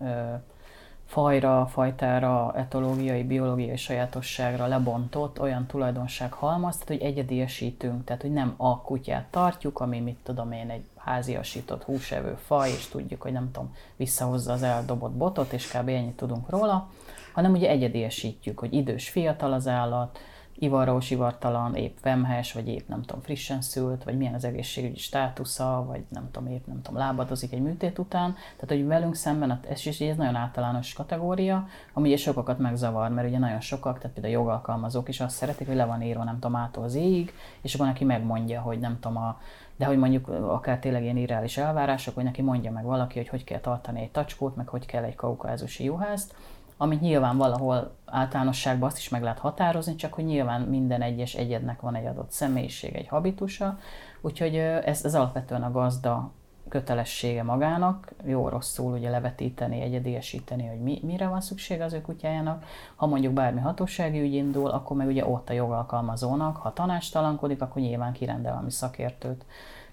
fajra, 1.05 1.65
fajtára, 1.65 2.53
etológiai, 2.55 3.23
biológiai 3.23 3.75
sajátosságra 3.75 4.67
lebontott 4.67 5.41
olyan 5.41 5.65
tulajdonság 5.65 6.33
halmaz, 6.33 6.77
tehát 6.77 6.87
hogy 6.87 7.09
egyediesítünk, 7.09 8.03
tehát 8.03 8.21
hogy 8.21 8.31
nem 8.31 8.53
a 8.57 8.81
kutyát 8.81 9.25
tartjuk, 9.29 9.79
ami 9.79 9.99
mit 9.99 10.17
tudom 10.23 10.51
én, 10.51 10.69
egy 10.69 10.85
háziasított 10.97 11.83
húsevő 11.83 12.35
faj, 12.45 12.69
és 12.69 12.87
tudjuk, 12.87 13.21
hogy 13.21 13.31
nem 13.31 13.51
tudom, 13.51 13.75
visszahozza 13.95 14.53
az 14.53 14.63
eldobott 14.63 15.13
botot, 15.13 15.53
és 15.53 15.67
kb. 15.67 15.87
ennyit 15.87 16.15
tudunk 16.15 16.49
róla, 16.49 16.89
hanem 17.33 17.51
ugye 17.51 17.69
egyediesítjük, 17.69 18.59
hogy 18.59 18.73
idős, 18.73 19.09
fiatal 19.09 19.53
az 19.53 19.67
állat, 19.67 20.19
ivarós, 20.59 21.11
ivartalan, 21.11 21.75
épp 21.75 21.97
vemhes, 22.01 22.53
vagy 22.53 22.67
épp 22.67 22.87
nem 22.87 23.01
tudom, 23.01 23.21
frissen 23.21 23.61
szült, 23.61 24.03
vagy 24.03 24.17
milyen 24.17 24.33
az 24.33 24.43
egészségügyi 24.43 24.97
státusza, 24.97 25.83
vagy 25.87 26.03
nem 26.09 26.29
tudom, 26.31 26.51
épp 26.51 26.65
nem 26.65 26.81
tudom, 26.81 26.99
lábadozik 26.99 27.51
egy 27.51 27.61
műtét 27.61 27.99
után. 27.99 28.33
Tehát, 28.33 28.67
hogy 28.67 28.87
velünk 28.87 29.15
szemben, 29.15 29.59
ez, 29.69 29.85
is 29.85 29.99
ez 29.99 30.17
nagyon 30.17 30.35
általános 30.35 30.93
kategória, 30.93 31.67
ami 31.93 32.07
ugye 32.07 32.17
sokakat 32.17 32.59
megzavar, 32.59 33.09
mert 33.09 33.27
ugye 33.27 33.37
nagyon 33.37 33.59
sokak, 33.59 33.97
tehát 33.97 34.13
például 34.13 34.35
a 34.35 34.39
jogalkalmazók 34.39 35.09
is 35.09 35.19
azt 35.19 35.35
szeretik, 35.35 35.67
hogy 35.67 35.75
le 35.75 35.85
van 35.85 36.01
írva, 36.01 36.23
nem 36.23 36.39
tudom, 36.39 36.55
ától 36.55 36.83
az 36.83 36.95
éig, 36.95 37.33
és 37.61 37.73
akkor 37.73 37.85
neki 37.85 38.03
megmondja, 38.03 38.61
hogy 38.61 38.79
nem 38.79 38.99
tudom, 38.99 39.17
a, 39.17 39.39
de 39.75 39.85
hogy 39.85 39.97
mondjuk 39.97 40.27
akár 40.27 40.79
tényleg 40.79 41.03
ilyen 41.03 41.17
irreális 41.17 41.57
elvárások, 41.57 42.15
hogy 42.15 42.23
neki 42.23 42.41
mondja 42.41 42.71
meg 42.71 42.83
valaki, 42.83 43.17
hogy 43.17 43.27
hogy 43.27 43.43
kell 43.43 43.59
tartani 43.59 44.01
egy 44.01 44.11
tacskót, 44.11 44.55
meg 44.55 44.67
hogy 44.67 44.85
kell 44.85 45.03
egy 45.03 45.15
kaukázusi 45.15 45.83
juhászt, 45.83 46.35
amit 46.77 47.01
nyilván 47.01 47.38
valahol 47.38 47.95
általánosságban 48.05 48.89
azt 48.89 48.97
is 48.97 49.09
meg 49.09 49.21
lehet 49.23 49.39
határozni, 49.39 49.95
csak 49.95 50.13
hogy 50.13 50.25
nyilván 50.25 50.62
minden 50.62 51.01
egyes 51.01 51.33
egyednek 51.33 51.81
van 51.81 51.95
egy 51.95 52.05
adott 52.05 52.31
személyiség, 52.31 52.95
egy 52.95 53.07
habitusa, 53.07 53.77
úgyhogy 54.21 54.55
ez, 54.55 55.05
ez 55.05 55.15
alapvetően 55.15 55.63
a 55.63 55.71
gazda 55.71 56.31
kötelessége 56.69 57.43
magának, 57.43 58.12
jó-rosszul 58.25 58.93
ugye 58.93 59.09
levetíteni, 59.09 59.81
egyediesíteni, 59.81 60.67
hogy 60.67 60.79
mi, 60.79 60.99
mire 61.03 61.27
van 61.27 61.41
szüksége 61.41 61.83
az 61.83 61.93
ő 61.93 62.01
kutyájának. 62.01 62.65
Ha 62.95 63.05
mondjuk 63.05 63.33
bármi 63.33 63.59
hatósági 63.59 64.21
ügy 64.21 64.33
indul, 64.33 64.69
akkor 64.69 64.97
meg 64.97 65.07
ugye 65.07 65.25
ott 65.25 65.49
a 65.49 65.53
jogalkalmazónak, 65.53 66.57
ha 66.57 66.73
tanástalankodik, 66.73 67.62
akkor 67.62 67.81
nyilván 67.81 68.13
kirendel 68.13 68.51
valami 68.51 68.71
szakértőt. 68.71 69.45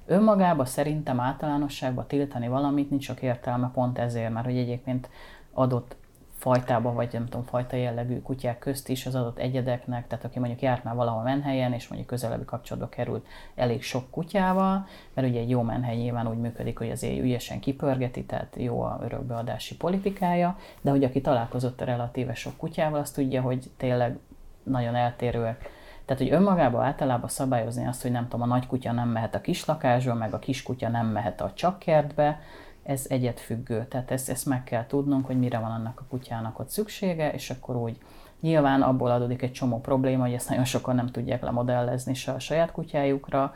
Önmagában 0.07 0.67
szerintem 0.67 1.21
általánosságban 1.21 2.07
tiltani 2.07 2.49
valamit 2.49 2.91
nincs 2.91 3.05
sok 3.05 3.23
értelme 3.23 3.71
pont 3.75 3.99
ezért, 3.99 4.33
mert 4.33 4.47
hogy 4.47 4.57
egyébként 4.57 5.09
adott 5.53 5.97
fajtában, 6.41 6.95
vagy 6.95 7.09
nem 7.13 7.25
tudom, 7.25 7.43
fajta 7.43 7.77
jellegű 7.77 8.21
kutyák 8.21 8.59
közt 8.59 8.89
is 8.89 9.07
az 9.07 9.15
adott 9.15 9.39
egyedeknek, 9.39 10.07
tehát 10.07 10.25
aki 10.25 10.39
mondjuk 10.39 10.61
járt 10.63 10.85
már 10.85 10.95
valahol 10.95 11.23
menhelyen, 11.23 11.73
és 11.73 11.89
mondjuk 11.89 12.11
közelebbi 12.11 12.45
kapcsolatba 12.45 12.89
került 12.89 13.27
elég 13.55 13.83
sok 13.83 14.11
kutyával, 14.11 14.87
mert 15.15 15.29
ugye 15.29 15.41
egy 15.41 15.51
jó 15.51 15.63
menhely 15.63 15.97
nyilván 15.97 16.29
úgy 16.29 16.39
működik, 16.39 16.79
hogy 16.79 16.91
azért 16.91 17.23
ügyesen 17.23 17.61
kipörgeti, 17.61 18.25
tehát 18.25 18.57
jó 18.59 18.83
a 18.83 18.99
örökbeadási 19.03 19.77
politikája, 19.77 20.57
de 20.81 20.91
hogy 20.91 21.05
aki 21.05 21.21
találkozott 21.21 21.81
a 21.81 21.85
relatíve 21.85 22.35
sok 22.35 22.57
kutyával, 22.57 23.01
azt 23.01 23.15
tudja, 23.15 23.43
hogy 23.43 23.71
tényleg 23.77 24.19
nagyon 24.63 24.95
eltérőek. 24.95 25.71
Tehát, 26.05 26.23
hogy 26.23 26.33
önmagában 26.33 26.85
általában 26.85 27.29
szabályozni 27.29 27.87
azt, 27.87 28.03
hogy 28.03 28.11
nem 28.11 28.29
tudom, 28.29 28.43
a 28.43 28.55
nagy 28.55 28.67
kutya 28.67 28.93
nem 28.93 29.09
mehet 29.09 29.35
a 29.35 29.41
kislakásba, 29.41 30.15
meg 30.15 30.35
a 30.35 30.39
kiskutya 30.39 30.89
nem 30.89 31.07
mehet 31.07 31.41
a 31.41 31.53
csakkertbe, 31.55 32.41
ez 32.83 33.07
egyetfüggő, 33.09 33.87
tehát 33.89 34.11
ezt, 34.11 34.29
ezt 34.29 34.47
meg 34.47 34.65
kell 34.65 34.87
tudnunk, 34.87 35.27
hogy 35.27 35.39
mire 35.39 35.59
van 35.59 35.71
annak 35.71 36.01
a 36.01 36.05
kutyának 36.09 36.59
ott 36.59 36.69
szüksége, 36.69 37.33
és 37.33 37.51
akkor 37.51 37.77
úgy 37.77 37.99
Nyilván 38.41 38.83
abból 38.83 39.11
adódik 39.11 39.43
egy 39.43 39.53
csomó 39.53 39.81
probléma, 39.81 40.23
hogy 40.23 40.33
ezt 40.33 40.49
nagyon 40.49 40.65
sokan 40.65 40.95
nem 40.95 41.07
tudják 41.07 41.43
lemodellezni 41.43 42.15
se 42.15 42.33
a 42.33 42.39
saját 42.39 42.73
kutyájukra, 42.73 43.55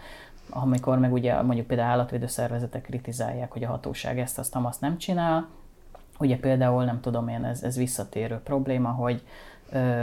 amikor 0.51 0.99
meg 0.99 1.13
ugye 1.13 1.43
mondjuk 1.43 1.67
például 1.67 1.91
állatvédő 1.91 2.27
szervezetek 2.27 2.83
kritizálják, 2.83 3.53
hogy 3.53 3.65
a 3.65 3.69
hatóság 3.69 4.19
ezt, 4.19 4.39
azt, 4.39 4.57
azt 4.63 4.81
nem 4.81 4.99
csinál. 4.99 5.49
Ugye 6.19 6.39
például 6.39 6.85
nem 6.85 7.01
tudom 7.01 7.29
én, 7.29 7.45
ez, 7.45 7.63
ez 7.63 7.77
visszatérő 7.77 8.37
probléma, 8.37 8.91
hogy 8.91 9.23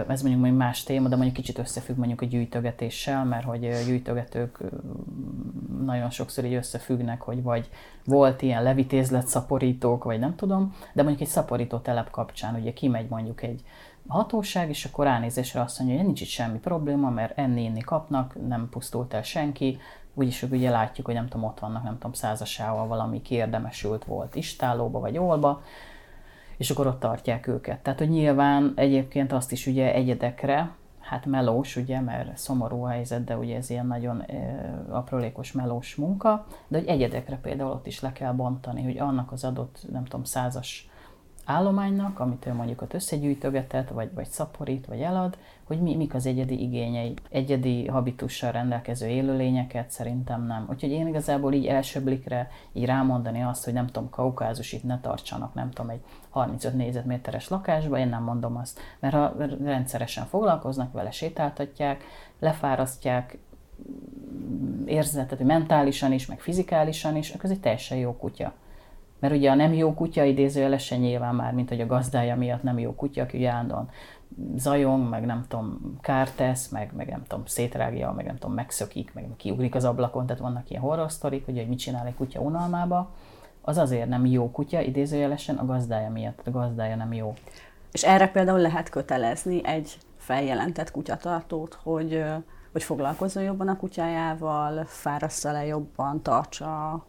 ez 0.08 0.22
mondjuk 0.22 0.42
mondjuk 0.42 0.58
más 0.58 0.84
téma, 0.84 1.08
de 1.08 1.16
mondjuk 1.16 1.36
kicsit 1.36 1.58
összefügg 1.58 1.98
mondjuk 1.98 2.22
a 2.22 2.26
gyűjtögetéssel, 2.26 3.26
mert 3.26 3.46
hogy 3.46 3.70
gyűjtögetők 3.86 4.58
nagyon 5.86 6.10
sokszor 6.10 6.46
így 6.46 6.54
összefüggnek, 6.54 7.22
hogy 7.22 7.44
vagy 7.44 7.70
volt 8.06 8.42
ilyen 8.42 8.64
levitézlet 8.64 9.28
szaporítók, 9.28 10.04
vagy 10.04 10.20
nem 10.20 10.36
tudom, 10.36 10.76
de 10.94 11.04
mondjuk 11.04 11.22
egy 11.22 11.34
szaporító 11.34 11.78
telep 11.78 12.10
kapcsán 12.10 12.56
ugye 12.56 12.74
kimegy 12.74 13.10
mondjuk 13.10 13.44
egy 13.44 13.64
hatóság, 14.08 14.70
és 14.70 14.86
akkor 14.86 15.06
ránézésre 15.06 15.62
azt 15.62 15.80
mondja, 15.80 15.98
hogy 15.98 16.06
nincs 16.06 16.22
itt 16.22 16.28
semmi 16.28 16.58
probléma, 16.58 17.10
mert 17.10 17.38
enni-inni 17.38 17.82
kapnak, 17.82 18.48
nem 18.48 18.68
pusztult 18.70 19.14
el 19.14 19.24
senki, 19.24 19.80
úgyis 20.14 20.44
ugye 20.44 20.70
látjuk, 20.70 21.06
hogy 21.06 21.16
nem 21.16 21.28
tudom, 21.28 21.48
ott 21.48 21.60
vannak, 21.60 21.84
nem 21.84 21.94
tudom, 21.94 22.14
százasával 22.14 22.88
valami 22.88 23.22
kiérdemesült 23.22 24.06
volt 24.06 24.36
istálóba 24.36 25.00
vagy 25.00 25.18
olba, 25.18 25.62
és 26.58 26.70
akkor 26.70 26.88
ott 26.88 27.00
tartják 27.00 27.48
őket. 27.48 27.80
Tehát, 27.80 28.00
hogy 28.00 28.10
nyilván 28.10 28.74
egyébként 28.76 29.32
azt 29.32 29.52
is 29.52 29.68
ugye 29.68 29.94
egyedekre, 29.94 30.72
hát 31.12 31.26
melós, 31.26 31.76
ugye, 31.76 32.00
mert 32.00 32.38
szomorú 32.38 32.84
a 32.84 32.88
helyzet, 32.88 33.24
de 33.24 33.38
ugye 33.38 33.56
ez 33.56 33.70
ilyen 33.70 33.88
nagyon 33.88 34.24
aprólékos 34.90 35.52
melós 35.52 35.96
munka, 35.96 36.46
de 36.68 36.78
hogy 36.78 36.88
egyedekre 36.88 37.38
például 37.38 37.72
ott 37.72 37.88
is 37.88 38.02
le 38.02 38.12
kell 38.12 38.34
bontani, 38.34 38.84
hogy 38.84 38.98
annak 38.98 39.32
az 39.32 39.44
adott, 39.44 39.86
nem 39.92 40.04
tudom, 40.04 40.24
százas 40.24 40.90
állománynak, 41.52 42.20
amit 42.20 42.46
ő 42.46 42.54
mondjuk 42.54 42.82
ott 42.82 42.94
összegyűjtögetett, 42.94 43.90
vagy, 43.90 44.10
vagy 44.14 44.28
szaporít, 44.28 44.86
vagy 44.86 45.02
elad, 45.02 45.38
hogy 45.64 45.82
mi, 45.82 45.96
mik 45.96 46.14
az 46.14 46.26
egyedi 46.26 46.62
igényei. 46.62 47.14
Egyedi 47.30 47.88
habitussal 47.88 48.52
rendelkező 48.52 49.08
élőlényeket 49.08 49.92
szerintem 49.92 50.46
nem. 50.46 50.68
Úgyhogy 50.70 50.90
én 50.90 51.08
igazából 51.08 51.54
így 51.54 51.66
első 51.66 52.02
blikre 52.02 52.50
így 52.74 52.86
rámondani 52.86 53.44
azt, 53.44 53.64
hogy 53.64 53.74
nem 53.74 53.88
tudom, 53.88 54.10
kaukázusit 54.10 54.84
ne 54.84 55.00
tartsanak, 55.00 55.54
nem 55.54 55.72
tudom, 55.72 55.92
egy 55.92 56.02
35 56.30 56.74
négyzetméteres 56.74 57.48
lakásba, 57.48 57.98
én 57.98 58.10
nem 58.10 58.24
mondom 58.24 58.58
azt. 58.58 58.80
Mert 59.00 59.14
ha 59.14 59.36
rendszeresen 59.64 60.26
foglalkoznak 60.26 60.94
vele, 60.94 61.12
sétáltatják, 61.12 62.04
lefárasztják, 62.40 63.38
érzetet, 64.86 65.38
hogy 65.38 65.48
mentálisan 65.48 66.12
is, 66.12 66.26
meg 66.26 66.40
fizikálisan 66.40 67.16
is, 67.16 67.30
akkor 67.30 67.46
ez 67.46 67.52
egy 67.52 67.60
teljesen 67.60 67.98
jó 67.98 68.16
kutya. 68.16 68.54
Mert 69.22 69.34
ugye 69.34 69.52
a 69.52 69.56
nem 69.56 69.74
jó 69.74 69.94
kutya 69.94 70.24
idézőjelesen 70.24 71.00
nyilván 71.00 71.36
már, 71.36 71.54
mint 71.54 71.70
hogy 71.70 71.82
a 71.82 71.86
gazdája 71.86 72.36
miatt 72.36 72.64
nem 72.64 72.80
jó 72.80 72.96
kutya, 72.96 73.22
aki 73.22 73.46
állandóan 73.46 73.90
zajong, 74.56 75.10
meg 75.10 75.26
nem 75.26 75.46
tudom, 75.48 75.98
kárt 76.02 76.36
tesz, 76.36 76.68
meg, 76.68 76.92
meg 76.96 77.10
nem 77.10 77.24
tudom, 77.28 77.46
szétrágja, 77.46 78.12
meg 78.12 78.26
nem 78.26 78.38
tudom, 78.38 78.56
megszökik, 78.56 79.14
meg 79.14 79.30
kiugrik 79.38 79.76
az 79.76 79.86
ablakon, 79.86 80.26
tehát 80.26 80.42
vannak 80.42 80.70
ilyen 80.70 80.82
horror 80.82 81.12
sztorik, 81.12 81.46
hogy 81.46 81.68
mit 81.68 81.80
csinál 81.80 82.06
egy 82.06 82.16
kutya 82.16 82.40
unalmába, 82.40 83.12
az 83.62 83.78
azért 83.78 84.10
nem 84.10 84.26
jó 84.26 84.52
kutya, 84.52 84.80
idézőjelesen 84.80 85.56
a 85.56 85.66
gazdája 85.66 86.10
miatt, 86.10 86.48
a 86.48 86.52
gazdája 86.52 86.96
nem 86.96 87.14
jó. 87.14 87.34
És 87.92 88.04
erre 88.04 88.28
például 88.28 88.60
lehet 88.60 88.90
kötelezni 88.90 89.66
egy 89.66 89.98
feljelentett 90.18 90.92
kutyatartót, 90.92 91.80
hogy, 91.84 92.24
hogy 92.72 92.84
foglalkozzon 92.84 93.44
jobban 93.44 93.68
a 93.68 93.78
kutyájával, 93.78 94.86
fárassza 94.86 95.52
le 95.52 95.66
jobban, 95.66 96.22
tartsa 96.22 97.04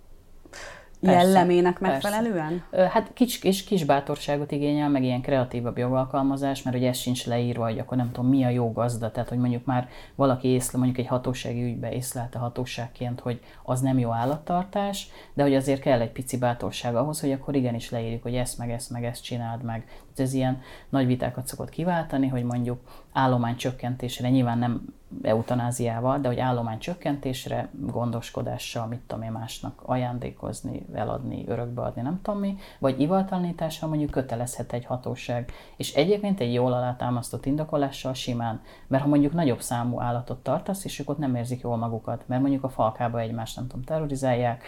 jellemének 1.03 1.81
megfelelően? 1.81 2.63
Persze. 2.71 2.91
Hát 2.93 3.11
kis, 3.15 3.39
kis, 3.39 3.65
kis 3.65 3.85
bátorságot 3.85 4.53
igényel, 4.53 4.89
meg 4.89 5.03
ilyen 5.03 5.21
kreatívabb 5.21 5.79
jogalkalmazás, 5.79 6.63
mert 6.63 6.77
hogy 6.77 6.87
ez 6.87 6.97
sincs 6.97 7.27
leírva, 7.27 7.65
hogy 7.65 7.79
akkor 7.79 7.97
nem 7.97 8.13
tudom, 8.13 8.31
mi 8.31 8.45
a 8.45 8.49
jó 8.49 8.73
gazda, 8.73 9.11
tehát 9.11 9.29
hogy 9.29 9.39
mondjuk 9.39 9.65
már 9.65 9.89
valaki 10.15 10.49
észle, 10.49 10.79
mondjuk 10.79 10.99
egy 10.99 11.07
hatósági 11.07 11.63
ügybe 11.63 11.93
észlelte 11.93 12.39
hatóságként, 12.39 13.21
hogy 13.21 13.41
az 13.63 13.81
nem 13.81 13.99
jó 13.99 14.11
állattartás, 14.11 15.09
de 15.35 15.43
hogy 15.43 15.55
azért 15.55 15.81
kell 15.81 16.01
egy 16.01 16.13
pici 16.13 16.39
bátorság 16.39 16.95
ahhoz, 16.95 17.21
hogy 17.21 17.33
akkor 17.33 17.55
igenis 17.55 17.91
leírjuk, 17.91 18.23
hogy 18.23 18.35
ezt 18.35 18.59
meg 18.59 18.71
ezt 18.71 18.91
meg 18.91 19.05
ezt 19.05 19.23
csináld 19.23 19.63
meg. 19.63 19.85
Ez 20.17 20.33
ilyen 20.33 20.61
nagy 20.89 21.07
vitákat 21.07 21.47
szokott 21.47 21.71
kiváltani, 21.71 22.29
hogy 22.29 22.45
mondjuk 22.45 22.81
állomány 23.13 23.57
csökkentésére, 23.57 24.29
nyilván 24.29 24.59
nem 24.59 24.95
eutanáziával, 25.23 26.19
de 26.19 26.29
hogy 26.29 26.39
állomány 26.39 26.79
csökkentésre, 26.79 27.69
gondoskodással, 27.73 28.87
mit 28.87 29.01
tudom 29.07 29.25
én 29.25 29.31
másnak 29.31 29.83
ajándékozni, 29.85 30.87
eladni, 30.95 31.45
örökbeadni, 31.49 32.03
nem 32.03 32.21
tudom 32.23 32.41
mi, 32.41 32.57
vagy 32.79 33.01
ivaltalanítással 33.01 33.89
mondjuk 33.89 34.11
kötelezhet 34.11 34.73
egy 34.73 34.85
hatóság. 34.85 35.53
És 35.77 35.95
egyébként 35.95 36.41
egy 36.41 36.53
jól 36.53 36.73
alátámasztott 36.73 37.47
indokolással 37.47 38.15
simán, 38.15 38.61
mert 38.87 39.03
ha 39.03 39.09
mondjuk 39.09 39.33
nagyobb 39.33 39.61
számú 39.61 40.01
állatot 40.01 40.43
tartasz, 40.43 40.85
és 40.85 40.99
ők 40.99 41.11
ott 41.11 41.19
nem 41.19 41.35
érzik 41.35 41.61
jól 41.61 41.77
magukat, 41.77 42.23
mert 42.27 42.41
mondjuk 42.41 42.65
a 42.65 42.69
falkába 42.69 43.21
egymást 43.21 43.57
nem 43.57 43.67
tudom, 43.67 43.85
terrorizálják, 43.85 44.65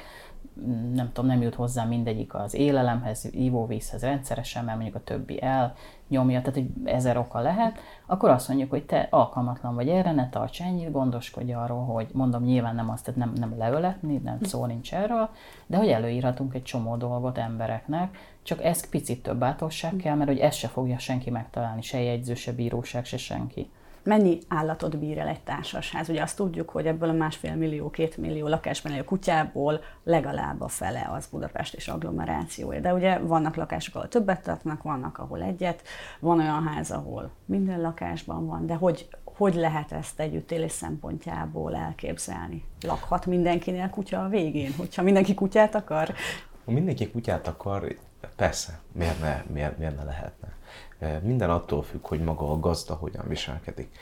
nem 0.94 1.10
tudom, 1.12 1.30
nem 1.30 1.42
jut 1.42 1.54
hozzá 1.54 1.84
mindegyik 1.84 2.34
az 2.34 2.54
élelemhez, 2.54 3.28
ivóvízhez 3.30 4.02
rendszeresen, 4.02 4.64
mert 4.64 4.76
mondjuk 4.76 4.96
a 4.96 5.04
többi 5.04 5.42
el 5.42 5.74
nyomja, 6.08 6.40
tehát 6.40 6.54
hogy 6.54 6.68
ezer 6.84 7.16
oka 7.16 7.40
lehet, 7.40 7.78
akkor 8.06 8.30
azt 8.30 8.48
mondjuk, 8.48 8.70
hogy 8.70 8.84
te 8.84 9.06
alkalmatlan 9.10 9.74
vagy 9.74 9.88
erre, 9.88 10.12
ne 10.12 10.28
tarts 10.28 10.60
ennyit, 10.60 10.90
gondoskodj 10.90 11.52
arról, 11.52 11.84
hogy 11.84 12.08
mondom, 12.12 12.44
nyilván 12.44 12.74
nem 12.74 12.90
azt, 12.90 13.04
tehát 13.04 13.20
nem, 13.20 13.32
nem 13.36 13.58
leöletni, 13.58 14.16
nem 14.16 14.38
szó 14.42 14.66
nincs 14.66 14.94
erről, 14.94 15.28
de 15.66 15.76
hogy 15.76 15.88
előírhatunk 15.88 16.54
egy 16.54 16.62
csomó 16.62 16.96
dolgot 16.96 17.38
embereknek, 17.38 18.18
csak 18.42 18.64
ez 18.64 18.88
picit 18.88 19.22
több 19.22 19.38
bátorság 19.38 19.96
kell, 19.96 20.14
mert 20.14 20.28
hogy 20.28 20.38
ezt 20.38 20.58
se 20.58 20.68
fogja 20.68 20.98
senki 20.98 21.30
megtalálni, 21.30 21.82
se 21.82 22.00
jegyző, 22.00 22.34
se 22.34 22.52
bíróság, 22.52 23.04
se 23.04 23.16
senki. 23.16 23.70
Mennyi 24.04 24.38
állatot 24.48 24.98
bír 24.98 25.18
el 25.18 25.28
egy 25.28 25.40
társasház? 25.40 26.08
Ugye 26.08 26.22
azt 26.22 26.36
tudjuk, 26.36 26.70
hogy 26.70 26.86
ebből 26.86 27.08
a 27.08 27.12
másfél 27.12 27.54
millió, 27.54 27.90
két 27.90 28.16
millió 28.16 28.48
lakásban 28.48 28.92
élő 28.92 29.04
kutyából 29.04 29.80
legalább 30.02 30.60
a 30.60 30.68
fele 30.68 31.10
az 31.12 31.26
Budapest 31.26 31.74
és 31.74 31.88
agglomerációja. 31.88 32.80
De 32.80 32.94
ugye 32.94 33.18
vannak 33.18 33.56
lakások, 33.56 33.94
ahol 33.94 34.08
többet 34.08 34.42
tartnak, 34.42 34.82
vannak, 34.82 35.18
ahol 35.18 35.42
egyet, 35.42 35.82
van 36.20 36.38
olyan 36.38 36.66
ház, 36.66 36.90
ahol 36.90 37.30
minden 37.44 37.80
lakásban 37.80 38.46
van, 38.46 38.66
de 38.66 38.74
hogy, 38.74 39.08
hogy 39.24 39.54
lehet 39.54 39.92
ezt 39.92 40.20
együttélés 40.20 40.72
szempontjából 40.72 41.74
elképzelni? 41.76 42.64
Lakhat 42.80 43.26
mindenkinél 43.26 43.90
kutya 43.90 44.24
a 44.24 44.28
végén, 44.28 44.72
hogyha 44.76 45.02
mindenki 45.02 45.34
kutyát 45.34 45.74
akar? 45.74 46.14
Ha 46.64 46.70
mindenki 46.70 47.10
kutyát 47.10 47.48
akar, 47.48 47.96
persze, 48.36 48.80
miért 48.92 49.20
ne, 49.20 49.42
miért, 49.52 49.78
miért 49.78 49.96
ne 49.96 50.04
lehetne. 50.04 50.48
Minden 51.22 51.50
attól 51.50 51.82
függ, 51.82 52.06
hogy 52.06 52.20
maga 52.20 52.50
a 52.50 52.60
gazda 52.60 52.94
hogyan 52.94 53.24
viselkedik. 53.28 53.98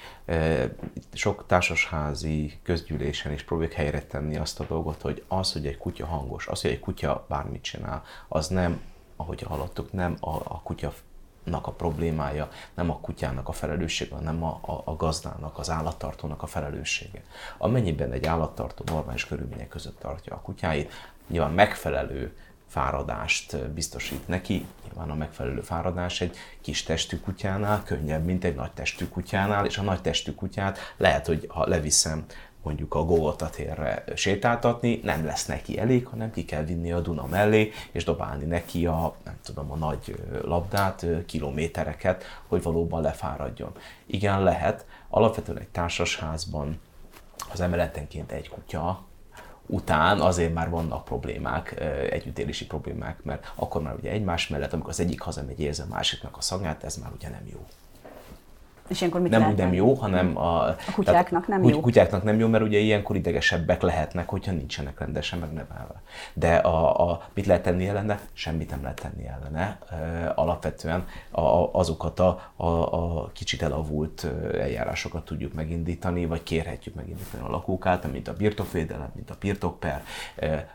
Sok 1.13 1.45
társasházi 1.47 2.53
közgyűlésen 2.63 3.33
is 3.33 3.43
próbáljuk 3.43 3.75
helyre 3.75 4.03
tenni 4.03 4.37
azt 4.37 4.61
a 4.61 4.65
dolgot, 4.65 5.01
hogy 5.01 5.25
az, 5.29 5.53
hogy 5.53 5.67
egy 5.67 5.79
kutya 5.79 6.07
hangos, 6.07 6.47
az, 6.47 6.61
hogy 6.61 6.71
egy 6.71 6.81
kutya 6.81 7.25
bármit 7.29 7.63
csinál, 7.63 8.03
az 8.29 8.49
nem, 8.49 8.81
ahogy 9.17 9.43
hallottuk, 9.43 9.93
nem 9.93 10.17
a, 10.21 10.31
a 10.31 10.61
kutya 10.63 10.93
a 11.51 11.71
problémája, 11.71 12.49
nem 12.75 12.91
a 12.91 12.99
kutyának 12.99 13.49
a 13.49 13.53
felelőssége, 13.53 14.15
hanem 14.15 14.45
a, 14.45 14.61
a, 14.63 14.83
a 14.85 14.97
gazdának, 14.97 15.59
az 15.59 15.71
állattartónak 15.71 16.43
a 16.43 16.47
felelőssége. 16.47 17.23
Amennyiben 17.59 18.13
egy 18.13 18.27
állattartó 18.27 18.85
normális 18.87 19.27
körülmények 19.27 19.69
között 19.69 19.99
tartja 19.99 20.35
a 20.35 20.41
kutyáit, 20.41 20.93
nyilván 21.29 21.53
megfelelő 21.53 22.37
fáradást 22.73 23.71
biztosít 23.71 24.29
neki. 24.29 24.67
Nyilván 24.85 25.11
a 25.11 25.15
megfelelő 25.15 25.61
fáradás 25.61 26.21
egy 26.21 26.37
kis 26.61 26.83
testű 26.83 27.17
kutyánál 27.17 27.83
könnyebb, 27.83 28.25
mint 28.25 28.45
egy 28.45 28.55
nagy 28.55 28.73
testű 28.73 29.09
kutyánál, 29.09 29.67
és 29.67 29.79
a 29.79 29.83
nagy 29.83 30.01
testű 30.01 30.33
kutyát 30.33 30.79
lehet, 30.97 31.27
hogy 31.27 31.47
ha 31.49 31.69
leviszem 31.69 32.25
mondjuk 32.63 32.95
a 32.95 33.05
Golgota 33.05 33.51
térre 33.51 34.05
sétáltatni, 34.15 35.01
nem 35.03 35.25
lesz 35.25 35.47
neki 35.47 35.79
elég, 35.79 36.07
hanem 36.07 36.31
ki 36.31 36.45
kell 36.45 36.65
vinni 36.65 36.93
a 36.93 37.01
Duna 37.01 37.27
mellé, 37.27 37.73
és 37.93 38.05
dobálni 38.05 38.45
neki 38.45 38.87
a, 38.87 39.15
nem 39.25 39.39
tudom, 39.45 39.71
a 39.71 39.77
nagy 39.77 40.15
labdát, 40.43 41.07
kilométereket, 41.27 42.25
hogy 42.47 42.63
valóban 42.63 43.03
lefáradjon. 43.03 43.73
Igen, 44.07 44.43
lehet. 44.43 44.87
Alapvetően 45.09 45.59
egy 45.59 45.69
társasházban 45.69 46.81
az 47.53 47.61
emeletenként 47.61 48.33
egy 48.33 48.49
kutya, 48.49 49.05
után 49.73 50.21
azért 50.21 50.55
már 50.55 50.71
vannak 50.71 51.05
problémák, 51.05 51.81
együttélési 52.11 52.67
problémák, 52.67 53.23
mert 53.23 53.53
akkor 53.55 53.83
már 53.83 53.95
ugye 53.95 54.11
egymás 54.11 54.49
mellett, 54.49 54.73
amikor 54.73 54.91
az 54.91 55.01
egyik 55.01 55.21
hazamegy, 55.21 55.61
érzi 55.61 55.83
a 55.83 55.87
másiknak 55.91 56.37
a 56.37 56.41
szagát, 56.41 56.85
ez 56.85 56.97
már 56.97 57.11
ugye 57.13 57.29
nem 57.29 57.47
jó. 57.53 57.67
És 58.89 58.99
ilyenkor 58.99 59.21
mit 59.21 59.31
nem 59.31 59.49
úgy 59.49 59.57
nem 59.57 59.73
jó, 59.73 59.95
hanem 59.95 60.37
a, 60.37 60.67
a 60.67 60.77
kutyáknak 60.95 61.47
nem 61.47 61.65
jó. 61.65 61.81
Kutyáknak 61.81 62.23
nem 62.23 62.39
jó, 62.39 62.49
mert 62.49 62.65
ugye 62.65 62.79
ilyenkor 62.79 63.17
idegesebbek 63.17 63.83
lehetnek, 63.83 64.29
hogyha 64.29 64.53
nincsenek 64.53 64.99
rendesen 64.99 65.39
megnevelve. 65.39 66.03
De 66.35 66.55
a, 66.57 67.11
a, 67.11 67.23
mit 67.35 67.47
lehet 67.47 67.63
tenni 67.63 67.89
ellene? 67.89 68.21
Semmit 68.33 68.71
nem 68.71 68.83
lehet 68.83 69.01
tenni 69.01 69.27
ellene. 69.27 69.79
Alapvetően 70.35 71.07
a, 71.31 71.43
azokat 71.73 72.21
a, 72.21 72.51
a, 72.57 72.67
a 72.67 73.31
kicsit 73.33 73.63
elavult 73.63 74.27
eljárásokat 74.53 75.25
tudjuk 75.25 75.53
megindítani, 75.53 76.27
vagy 76.27 76.43
kérhetjük 76.43 76.95
megindítani 76.95 77.45
a 77.45 77.51
lakók 77.51 77.87
által, 77.87 78.11
mint 78.11 78.29
a 78.29 78.33
birtokvédelem, 78.33 79.11
mint 79.15 79.31
a 79.31 79.37
birtokper, 79.41 80.03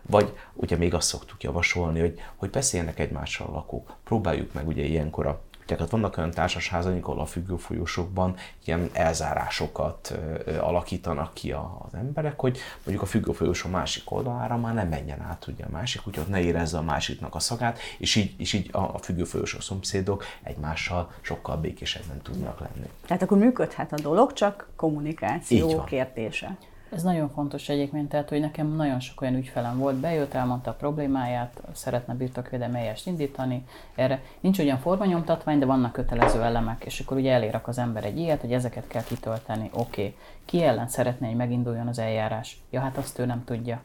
vagy 0.01 0.33
ugye 0.53 0.77
még 0.77 0.93
azt 0.93 1.07
szoktuk 1.07 1.43
javasolni, 1.43 1.99
hogy, 1.99 2.19
hogy 2.35 2.49
beszéljenek 2.49 2.99
egymással 2.99 3.47
a 3.47 3.51
lakók. 3.51 3.95
Próbáljuk 4.03 4.53
meg 4.53 4.67
ugye 4.67 4.83
ilyenkor 4.83 5.25
a 5.27 5.41
tehát 5.75 5.91
vannak 5.91 6.17
olyan 6.17 6.31
társasházaink, 6.31 7.07
ahol 7.07 7.19
a 7.19 7.25
függőfolyósokban 7.25 8.35
ilyen 8.65 8.89
elzárásokat 8.93 10.17
alakítanak 10.59 11.33
ki 11.33 11.51
az 11.51 11.93
emberek, 11.93 12.39
hogy 12.39 12.57
mondjuk 12.83 13.01
a 13.01 13.05
függőfolyósó 13.05 13.69
másik 13.69 14.11
oldalára 14.11 14.57
már 14.57 14.73
nem 14.73 14.87
menjen 14.87 15.21
át 15.21 15.47
ugye 15.47 15.65
a 15.65 15.69
másik, 15.71 16.07
úgyhogy 16.07 16.27
ne 16.27 16.41
érezze 16.41 16.77
a 16.77 16.81
másiknak 16.81 17.35
a 17.35 17.39
szagát, 17.39 17.79
és 17.97 18.15
így, 18.15 18.33
és 18.37 18.53
így 18.53 18.69
a, 18.71 18.77
a 18.77 18.97
függőfolyósó 18.97 19.59
szomszédok 19.59 20.23
egymással 20.43 21.11
sokkal 21.21 21.57
békésebben 21.57 22.21
tudnak 22.21 22.59
lenni. 22.59 22.89
Tehát 23.05 23.23
akkor 23.23 23.37
működhet 23.37 23.93
a 23.93 23.99
dolog, 24.01 24.33
csak 24.33 24.67
kommunikáció 24.75 25.83
kérdése. 25.83 26.57
Ez 26.91 27.03
nagyon 27.03 27.29
fontos 27.29 27.69
egyébként, 27.69 28.09
tehát 28.09 28.29
hogy 28.29 28.39
nekem 28.39 28.75
nagyon 28.75 28.99
sok 28.99 29.21
olyan 29.21 29.35
ügyfelem 29.35 29.77
volt, 29.77 29.95
bejött, 29.95 30.33
elmondta 30.33 30.69
a 30.69 30.73
problémáját, 30.73 31.61
szeretne 31.73 32.13
birtokvédelmi 32.13 32.77
eljárást 32.77 33.07
indítani, 33.07 33.65
erre 33.95 34.21
nincs 34.39 34.59
olyan 34.59 34.77
formanyomtatvány, 34.77 35.59
de 35.59 35.65
vannak 35.65 35.91
kötelező 35.91 36.41
elemek, 36.41 36.85
és 36.85 36.99
akkor 36.99 37.17
ugye 37.17 37.33
elérak 37.33 37.67
az 37.67 37.77
ember 37.77 38.05
egy 38.05 38.17
ilyet, 38.17 38.41
hogy 38.41 38.53
ezeket 38.53 38.87
kell 38.87 39.03
kitölteni, 39.03 39.69
oké. 39.73 40.01
Okay. 40.01 40.15
Ki 40.45 40.63
ellen 40.63 40.87
szeretné, 40.87 41.27
hogy 41.27 41.35
meginduljon 41.35 41.87
az 41.87 41.99
eljárás? 41.99 42.61
Ja, 42.69 42.79
hát 42.79 42.97
azt 42.97 43.19
ő 43.19 43.25
nem 43.25 43.43
tudja. 43.43 43.81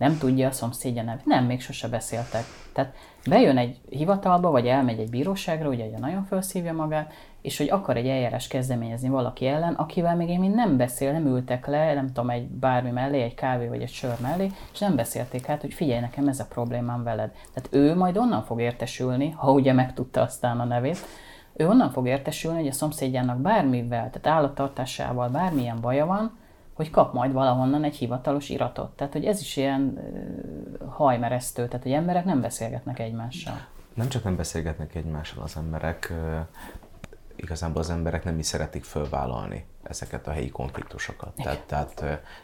Nem 0.00 0.18
tudja 0.18 0.48
a 0.48 0.52
szomszédja 0.52 1.02
nem. 1.02 1.20
Nem, 1.24 1.44
még 1.44 1.60
sose 1.60 1.88
beszéltek. 1.88 2.42
Tehát 2.72 2.94
bejön 3.28 3.58
egy 3.58 3.80
hivatalba, 3.88 4.50
vagy 4.50 4.66
elmegy 4.66 4.98
egy 4.98 5.10
bíróságra, 5.10 5.68
ugye, 5.68 5.84
ugye 5.84 5.98
nagyon 5.98 6.24
felszívja 6.24 6.72
magát, 6.72 7.12
és 7.42 7.58
hogy 7.58 7.70
akar 7.70 7.96
egy 7.96 8.08
eljárás 8.08 8.48
kezdeményezni 8.48 9.08
valaki 9.08 9.46
ellen, 9.46 9.74
akivel 9.74 10.16
még 10.16 10.28
én 10.28 10.50
nem 10.50 10.76
beszél, 10.76 11.12
nem 11.12 11.26
ültek 11.26 11.66
le, 11.66 11.94
nem 11.94 12.06
tudom, 12.06 12.30
egy 12.30 12.48
bármi 12.48 12.90
mellé, 12.90 13.22
egy 13.22 13.34
kávé 13.34 13.66
vagy 13.66 13.82
egy 13.82 13.90
sör 13.90 14.16
mellé, 14.20 14.50
és 14.72 14.78
nem 14.78 14.96
beszélték 14.96 15.48
át, 15.48 15.60
hogy 15.60 15.74
figyelj, 15.74 16.00
nekem 16.00 16.28
ez 16.28 16.40
a 16.40 16.46
problémám 16.48 17.02
veled. 17.02 17.30
Tehát 17.54 17.68
ő 17.70 17.96
majd 17.96 18.16
onnan 18.16 18.42
fog 18.42 18.60
értesülni, 18.60 19.30
ha 19.30 19.52
ugye 19.52 19.72
megtudta 19.72 20.20
aztán 20.20 20.60
a 20.60 20.64
nevét, 20.64 20.98
ő 21.52 21.68
onnan 21.68 21.90
fog 21.90 22.06
értesülni, 22.06 22.58
hogy 22.58 22.68
a 22.68 22.72
szomszédjának 22.72 23.40
bármivel, 23.40 24.10
tehát 24.10 24.38
állattartásával 24.38 25.28
bármilyen 25.28 25.80
baja 25.80 26.06
van, 26.06 26.38
hogy 26.80 26.90
kap 26.90 27.12
majd 27.12 27.32
valahonnan 27.32 27.84
egy 27.84 27.96
hivatalos 27.96 28.48
iratot. 28.48 28.90
Tehát, 28.96 29.12
hogy 29.12 29.24
ez 29.24 29.40
is 29.40 29.56
ilyen 29.56 29.98
hajmeresztő, 30.88 31.66
tehát, 31.66 31.82
hogy 31.82 31.92
emberek 31.92 32.24
nem 32.24 32.40
beszélgetnek 32.40 32.98
egymással. 32.98 33.66
Nem 33.94 34.08
csak 34.08 34.24
nem 34.24 34.36
beszélgetnek 34.36 34.94
egymással 34.94 35.42
az 35.42 35.56
emberek, 35.56 36.12
igazából 37.36 37.80
az 37.80 37.90
emberek 37.90 38.24
nem 38.24 38.38
is 38.38 38.46
szeretik 38.46 38.84
fölvállalni 38.84 39.64
ezeket 39.82 40.26
a 40.26 40.30
helyi 40.30 40.50
konfliktusokat. 40.50 41.34
Tehát, 41.34 41.62
tehát, 41.66 41.94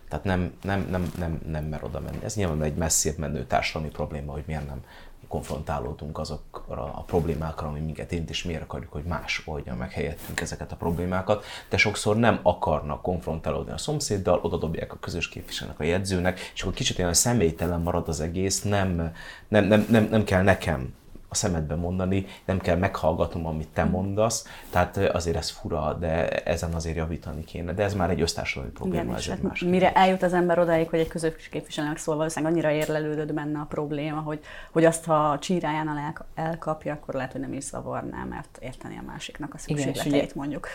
tehát 0.09 0.25
nem, 0.25 0.53
nem, 0.62 0.87
nem, 0.90 1.12
nem, 1.18 1.40
nem 1.46 1.64
mer 1.64 1.85
oda 1.85 2.01
menni. 2.01 2.25
Ez 2.25 2.35
nyilván 2.35 2.62
egy 2.62 2.77
messzebb 2.77 3.18
menő 3.18 3.44
társadalmi 3.44 3.92
probléma, 3.92 4.33
hogy 4.33 4.44
miért 4.46 4.66
nem 4.66 4.81
konfrontálódunk 5.29 6.19
azokra 6.19 6.83
a 6.83 7.03
problémákra, 7.07 7.69
ami 7.69 7.81
minket 7.81 8.12
érint, 8.12 8.31
és 8.31 8.45
miért 8.45 8.62
akarjuk, 8.62 8.93
hogy 8.93 9.05
más 9.05 9.43
oldja 9.45 9.75
meg 9.75 9.93
helyettünk 9.93 10.41
ezeket 10.41 10.73
a 10.73 10.77
problémákat, 10.77 11.45
de 11.69 11.77
sokszor 11.77 12.17
nem 12.17 12.41
akarnak 12.43 13.03
konfrontálódni 13.03 13.73
a 13.73 13.79
szomszéddal, 13.79 14.41
oda 14.43 14.57
dobják 14.57 14.93
a 14.93 14.99
közös 14.99 15.29
képviselőnek 15.29 15.81
a 15.81 15.85
jegyzőnek, 15.85 16.51
és 16.55 16.62
akkor 16.62 16.75
kicsit 16.75 16.99
olyan 16.99 17.15
személytelen 17.15 17.81
marad 17.81 18.09
az 18.09 18.21
egész, 18.21 18.62
nem, 18.62 19.12
nem, 19.49 19.65
nem, 19.65 19.87
nem, 19.89 20.09
nem 20.11 20.25
kell 20.25 20.43
nekem 20.43 20.95
a 21.37 21.38
szemedbe 21.38 21.75
mondani, 21.75 22.27
nem 22.44 22.59
kell 22.59 22.77
meghallgatnom, 22.77 23.46
amit 23.46 23.68
te 23.68 23.85
mondasz, 23.85 24.46
tehát 24.70 24.96
azért 24.96 25.37
ez 25.37 25.51
fura, 25.51 25.92
de 25.92 26.29
ezen 26.29 26.72
azért 26.72 26.96
javítani 26.96 27.44
kéne. 27.44 27.72
De 27.72 27.83
ez 27.83 27.94
már 27.94 28.11
egy 28.11 28.20
össztársadalmi 28.20 28.72
probléma. 28.72 29.03
Igen, 29.03 29.14
ez 29.14 29.27
hát 29.27 29.61
mire 29.61 29.92
eljut 29.92 30.22
az 30.22 30.33
ember 30.33 30.59
odáig, 30.59 30.88
hogy 30.88 30.99
egy 30.99 31.09
közös 31.09 31.49
képviselőnek 31.49 31.99
szól, 31.99 32.16
valószínűleg 32.16 32.53
annyira 32.53 32.70
érlelődött 32.70 33.33
benne 33.33 33.59
a 33.59 33.64
probléma, 33.64 34.20
hogy, 34.20 34.40
hogy 34.72 34.85
azt, 34.85 35.05
ha 35.05 35.38
csíráján 35.38 36.14
elkapja, 36.35 36.92
akkor 36.92 37.14
lehet, 37.14 37.33
hogy 37.33 37.40
nem 37.40 37.53
is 37.53 37.64
zavarná, 37.64 38.25
mert 38.25 38.59
érteni 38.61 38.99
a 38.99 39.03
másiknak 39.07 39.55
a 39.55 39.59
szükségleteit 39.59 40.35
mondjuk 40.35 40.68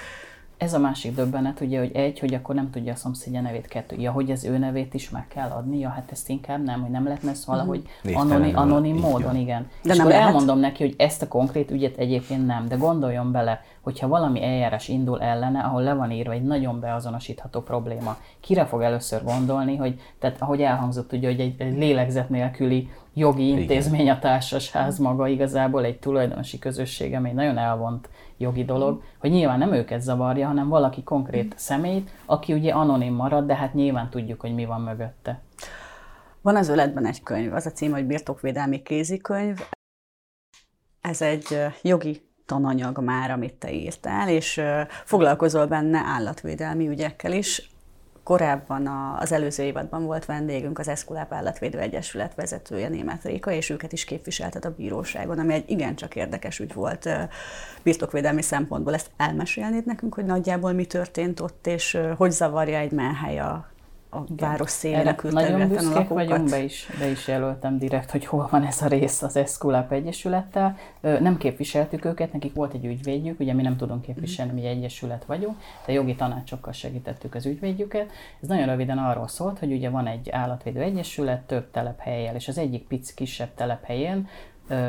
ez 0.62 0.74
a 0.74 0.80
másik 0.80 1.16
döbbenet, 1.16 1.62
ugye, 1.62 1.80
hogy 1.80 1.92
egy, 1.94 2.20
hogy 2.20 2.34
akkor 2.34 2.56
nem 2.56 2.70
tudja 2.70 2.94
a 2.94 2.96
szomszédja 2.96 3.42
nevét, 3.42 3.68
kettő, 3.68 3.96
ja, 4.00 4.12
hogy 4.12 4.32
az 4.32 4.44
ő 4.44 4.58
nevét 4.58 4.94
is 4.94 5.10
meg 5.10 5.28
kell 5.28 5.50
adni, 5.50 5.80
ja, 5.80 5.90
hát 5.90 6.12
ezt 6.12 6.30
inkább 6.30 6.64
nem, 6.64 6.82
hogy 6.82 6.90
nem 6.90 7.04
lehetne 7.04 7.30
ezt 7.30 7.46
valahogy 7.46 7.84
uh-huh. 8.04 8.22
anonim, 8.22 8.58
anonim 8.58 8.98
módon, 8.98 9.36
igen. 9.36 9.68
De 9.84 9.92
és 9.92 9.98
nem 9.98 10.00
akkor 10.00 10.12
lehet. 10.12 10.28
elmondom 10.28 10.60
neki, 10.60 10.84
hogy 10.84 10.96
ezt 10.98 11.22
a 11.22 11.28
konkrét 11.28 11.72
ügyet 11.72 11.98
egyébként 11.98 12.46
nem, 12.46 12.68
de 12.68 12.76
gondoljon 12.76 13.32
bele, 13.32 13.62
hogyha 13.82 14.08
valami 14.08 14.44
eljárás 14.44 14.88
indul 14.88 15.22
ellene, 15.22 15.60
ahol 15.60 15.82
le 15.82 15.94
van 15.94 16.12
írva 16.12 16.32
egy 16.32 16.44
nagyon 16.44 16.80
beazonosítható 16.80 17.62
probléma, 17.62 18.18
kire 18.40 18.66
fog 18.66 18.82
először 18.82 19.24
gondolni, 19.24 19.76
hogy, 19.76 20.00
tehát 20.20 20.42
ahogy 20.42 20.62
elhangzott, 20.62 21.14
ugye, 21.14 21.28
hogy 21.28 21.40
egy, 21.40 21.56
egy 21.58 21.78
lélegzet 21.78 22.30
nélküli 22.30 22.90
jogi 23.14 23.48
intézmény 23.48 24.10
a 24.10 24.20
társasház 24.20 24.98
maga 24.98 25.28
igazából 25.28 25.84
egy 25.86 26.00
tulajdonosi 26.00 26.60
közösség, 26.60 27.14
ami 27.14 27.32
nagyon 27.32 27.58
elvont 27.58 28.10
jogi 28.42 28.66
dolog, 28.66 29.04
hogy 29.18 29.32
nyilván 29.32 29.60
nem 29.60 29.74
őket 29.74 30.02
zavarja, 30.02 30.48
hanem 30.48 30.68
valaki 30.68 31.04
konkrét 31.04 31.54
személyt, 31.58 32.12
aki 32.26 32.54
ugye 32.54 32.74
anonim 32.74 33.14
marad, 33.14 33.46
de 33.46 33.56
hát 33.56 33.74
nyilván 33.74 34.10
tudjuk, 34.10 34.42
hogy 34.42 34.54
mi 34.54 34.66
van 34.66 34.82
mögötte. 34.82 35.42
Van 36.42 36.56
az 36.56 36.70
öletben 36.70 37.06
egy 37.06 37.24
könyv, 37.24 37.54
az 37.54 37.66
a 37.66 37.72
cím, 37.72 37.92
hogy 37.92 38.06
Birtokvédelmi 38.06 38.82
kézikönyv. 38.82 39.60
Ez 41.02 41.22
egy 41.22 41.66
jogi 41.82 42.22
tananyag 42.46 43.00
már, 43.00 43.32
amit 43.32 43.54
te 43.54 43.72
írtál, 43.74 44.30
és 44.30 44.62
foglalkozol 45.06 45.66
benne 45.66 46.00
állatvédelmi 46.00 46.88
ügyekkel 46.88 47.32
is. 47.32 47.70
Korábban 48.24 48.88
az 49.20 49.32
előző 49.32 49.64
évadban 49.64 50.06
volt 50.06 50.26
vendégünk 50.26 50.80
az 50.80 50.88
Eszkuláp 50.88 51.34
Állatvédő 51.34 51.80
Egyesület 51.80 52.36
vezetője, 52.36 52.88
német 52.88 53.24
Réka, 53.24 53.52
és 53.52 53.70
őket 53.70 53.92
is 53.92 54.06
képviseltet 54.06 54.66
a 54.66 54.74
bíróságon, 54.78 55.40
ami 55.40 55.54
egy 55.54 55.70
igencsak 55.70 56.16
érdekes 56.16 56.60
ügy 56.60 56.74
volt 56.74 57.10
birtokvédelmi 57.84 58.42
szempontból. 58.42 58.94
Ezt 58.94 59.10
elmesélnéd 59.18 59.86
nekünk, 59.86 60.14
hogy 60.14 60.26
nagyjából 60.26 60.72
mi 60.72 60.86
történt 60.86 61.40
ott, 61.40 61.68
és 61.68 61.98
hogy 62.18 62.32
zavarja 62.32 62.78
egy 62.78 62.92
menhely 62.92 63.40
a 63.40 63.70
a 64.14 64.24
város 64.38 64.70
szélén, 64.70 65.16
Nagyon 65.22 65.68
büszkék 65.68 66.08
vagyunk, 66.08 66.50
be 66.50 66.64
is, 66.64 66.88
be 67.00 67.10
is 67.10 67.28
jelöltem 67.28 67.78
direkt, 67.78 68.12
hogy 68.12 68.26
hol 68.26 68.48
van 68.52 68.64
ez 68.64 68.82
a 68.82 68.88
rész 68.88 69.22
az 69.22 69.36
Eszkuláp 69.36 69.92
Egyesülettel. 69.92 70.78
Nem 71.02 71.38
képviseltük 71.38 72.06
őket, 72.06 72.34
nekik 72.34 72.54
volt 72.54 72.74
egy 72.74 72.86
ügyvédjük, 72.86 73.40
ugye 73.40 73.54
mi 73.54 73.62
nem 73.62 73.78
tudunk 73.78 74.02
képviselni, 74.02 74.52
mi 74.52 74.68
egyesület 74.68 75.26
vagyunk, 75.26 75.58
de 75.86 75.92
jogi 75.92 76.16
tanácsokkal 76.16 76.74
segítettük 76.74 77.36
az 77.36 77.46
ügyvédjüket. 77.46 78.12
Ez 78.42 78.48
nagyon 78.48 78.66
röviden 78.66 78.98
arról 78.98 79.28
szólt, 79.28 79.60
hogy 79.60 79.72
ugye 79.72 79.90
van 79.90 80.08
egy 80.08 80.30
állatvédő 80.30 80.80
egyesület 80.82 81.42
több 81.42 81.72
telephelyjel, 81.72 82.36
és 82.36 82.48
az 82.48 82.58
egyik 82.58 82.88
pici 82.88 83.14
kisebb 83.14 83.54
telephelyén 83.56 84.28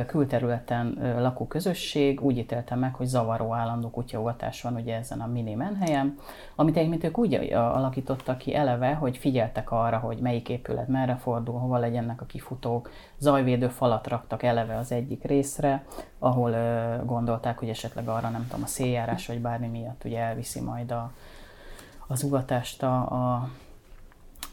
külterületen 0.07 0.99
lakó 1.19 1.47
közösség 1.47 2.21
úgy 2.21 2.39
ítélte 2.39 2.75
meg, 2.75 2.95
hogy 2.95 3.07
zavaró 3.07 3.55
állandó 3.55 3.91
kutyaugatás 3.91 4.63
van 4.63 4.75
ugye 4.75 4.97
ezen 4.97 5.21
a 5.21 5.27
mini 5.27 5.55
menhelyen, 5.55 6.15
amit 6.55 6.77
egyébként 6.77 7.05
ők 7.05 7.19
úgy 7.19 7.35
alakítottak 7.53 8.39
ki 8.39 8.55
eleve, 8.55 8.95
hogy 8.95 9.17
figyeltek 9.17 9.71
arra, 9.71 9.99
hogy 9.99 10.19
melyik 10.19 10.49
épület 10.49 10.89
merre 10.89 11.17
fordul, 11.17 11.59
hova 11.59 11.79
legyenek 11.79 12.21
a 12.21 12.27
kifutók, 12.27 12.91
zajvédő 13.19 13.69
falat 13.69 14.07
raktak 14.07 14.43
eleve 14.43 14.77
az 14.77 14.93
egyik 14.93 15.25
részre, 15.25 15.85
ahol 16.19 16.55
gondolták, 17.05 17.59
hogy 17.59 17.69
esetleg 17.69 18.09
arra 18.09 18.29
nem 18.29 18.47
tudom, 18.49 18.63
a 18.63 18.67
széljárás 18.67 19.27
vagy 19.27 19.41
bármi 19.41 19.67
miatt 19.67 20.05
ugye 20.05 20.19
elviszi 20.19 20.61
majd 20.61 20.91
a, 20.91 21.13
az 22.07 22.23
ugatást 22.23 22.83
a, 22.83 22.97
a 22.97 23.49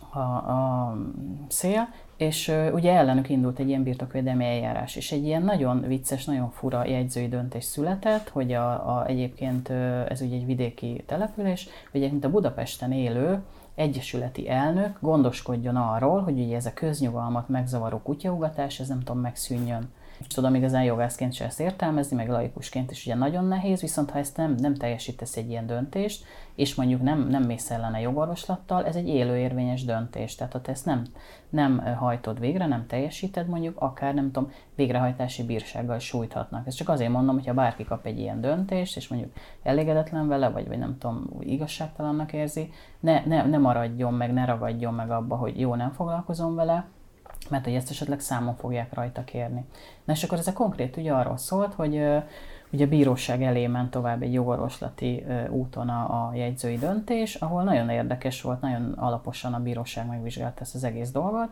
a, 0.09 0.19
a 0.19 0.93
szél, 1.47 1.87
és 2.19 2.53
ugye 2.73 2.93
ellenük 2.93 3.29
indult 3.29 3.59
egy 3.59 3.67
ilyen 3.67 3.83
birtokvédelmi 3.83 4.45
eljárás, 4.45 4.95
és 4.95 5.11
egy 5.11 5.25
ilyen 5.25 5.43
nagyon 5.43 5.81
vicces, 5.87 6.25
nagyon 6.25 6.51
fura 6.51 6.85
jegyzői 6.85 7.27
döntés 7.27 7.63
született, 7.63 8.29
hogy 8.29 8.53
a, 8.53 8.97
a, 8.97 9.05
egyébként 9.07 9.69
ez 10.09 10.21
ugye 10.21 10.35
egy 10.35 10.45
vidéki 10.45 11.03
település, 11.05 11.67
hogy 11.91 11.99
egyébként 11.99 12.25
a 12.25 12.29
Budapesten 12.29 12.91
élő 12.91 13.41
egyesületi 13.75 14.49
elnök 14.49 14.97
gondoskodjon 15.01 15.75
arról, 15.75 16.21
hogy 16.21 16.39
ugye 16.39 16.55
ez 16.55 16.65
a 16.65 16.73
köznyugalmat 16.73 17.49
megzavaró 17.49 17.97
kutyaugatás, 17.97 18.79
ez 18.79 18.87
nem 18.87 18.99
tudom, 18.99 19.21
megszűnjön 19.21 19.89
tudom 20.27 20.55
igazán 20.55 20.83
jogászként 20.83 21.33
se 21.33 21.45
ezt 21.45 21.59
értelmezni, 21.59 22.15
meg 22.15 22.29
laikusként 22.29 22.91
is 22.91 23.05
ugye 23.05 23.15
nagyon 23.15 23.45
nehéz, 23.45 23.81
viszont 23.81 24.11
ha 24.11 24.19
ezt 24.19 24.37
nem, 24.37 24.55
nem 24.57 24.75
teljesítesz 24.75 25.37
egy 25.37 25.49
ilyen 25.49 25.67
döntést, 25.67 26.25
és 26.55 26.75
mondjuk 26.75 27.01
nem, 27.01 27.27
nem 27.27 27.43
mész 27.43 27.71
ellene 27.71 27.99
jogorvoslattal, 27.99 28.85
ez 28.85 28.95
egy 28.95 29.07
élő 29.07 29.37
érvényes 29.37 29.85
döntés. 29.85 30.35
Tehát 30.35 30.53
ha 30.53 30.61
te 30.61 30.71
ezt 30.71 30.85
nem, 30.85 31.05
nem 31.49 31.95
hajtod 31.95 32.39
végre, 32.39 32.65
nem 32.65 32.87
teljesíted, 32.87 33.47
mondjuk 33.47 33.81
akár 33.81 34.13
nem 34.13 34.31
tudom, 34.31 34.51
végrehajtási 34.75 35.43
bírsággal 35.43 35.99
sújthatnak. 35.99 36.67
Ez 36.67 36.73
csak 36.73 36.89
azért 36.89 37.11
mondom, 37.11 37.35
hogyha 37.35 37.53
bárki 37.53 37.83
kap 37.83 38.05
egy 38.05 38.19
ilyen 38.19 38.41
döntést, 38.41 38.97
és 38.97 39.07
mondjuk 39.07 39.31
elégedetlen 39.63 40.27
vele, 40.27 40.49
vagy, 40.49 40.67
vagy 40.67 40.77
nem 40.79 40.97
tudom, 40.97 41.29
igazságtalannak 41.39 42.33
érzi, 42.33 42.71
ne, 42.99 43.25
ne, 43.25 43.45
ne 43.45 43.57
maradjon 43.57 44.13
meg, 44.13 44.33
ne 44.33 44.45
ragadjon 44.45 44.93
meg 44.93 45.11
abba, 45.11 45.35
hogy 45.35 45.59
jó, 45.59 45.75
nem 45.75 45.91
foglalkozom 45.91 46.55
vele, 46.55 46.87
mert 47.49 47.63
hogy 47.63 47.73
ezt 47.73 47.89
esetleg 47.89 48.19
számon 48.19 48.55
fogják 48.55 48.93
rajta 48.93 49.23
kérni. 49.23 49.65
Na 50.03 50.13
és 50.13 50.23
akkor 50.23 50.37
ez 50.37 50.47
a 50.47 50.53
konkrét 50.53 50.97
ügy 50.97 51.07
arról 51.07 51.37
szólt, 51.37 51.73
hogy 51.73 51.93
ugye 52.71 52.85
a 52.85 52.89
bíróság 52.89 53.43
elé 53.43 53.67
ment 53.67 53.91
tovább 53.91 54.21
egy 54.21 54.33
jogorvoslati 54.33 55.25
úton 55.49 55.89
a, 55.89 56.27
a 56.27 56.33
jegyzői 56.35 56.77
döntés, 56.77 57.35
ahol 57.35 57.63
nagyon 57.63 57.89
érdekes 57.89 58.41
volt, 58.41 58.61
nagyon 58.61 58.93
alaposan 58.97 59.53
a 59.53 59.59
bíróság 59.59 60.07
megvizsgálta 60.07 60.61
ezt 60.61 60.75
az 60.75 60.83
egész 60.83 61.11
dolgot, 61.11 61.49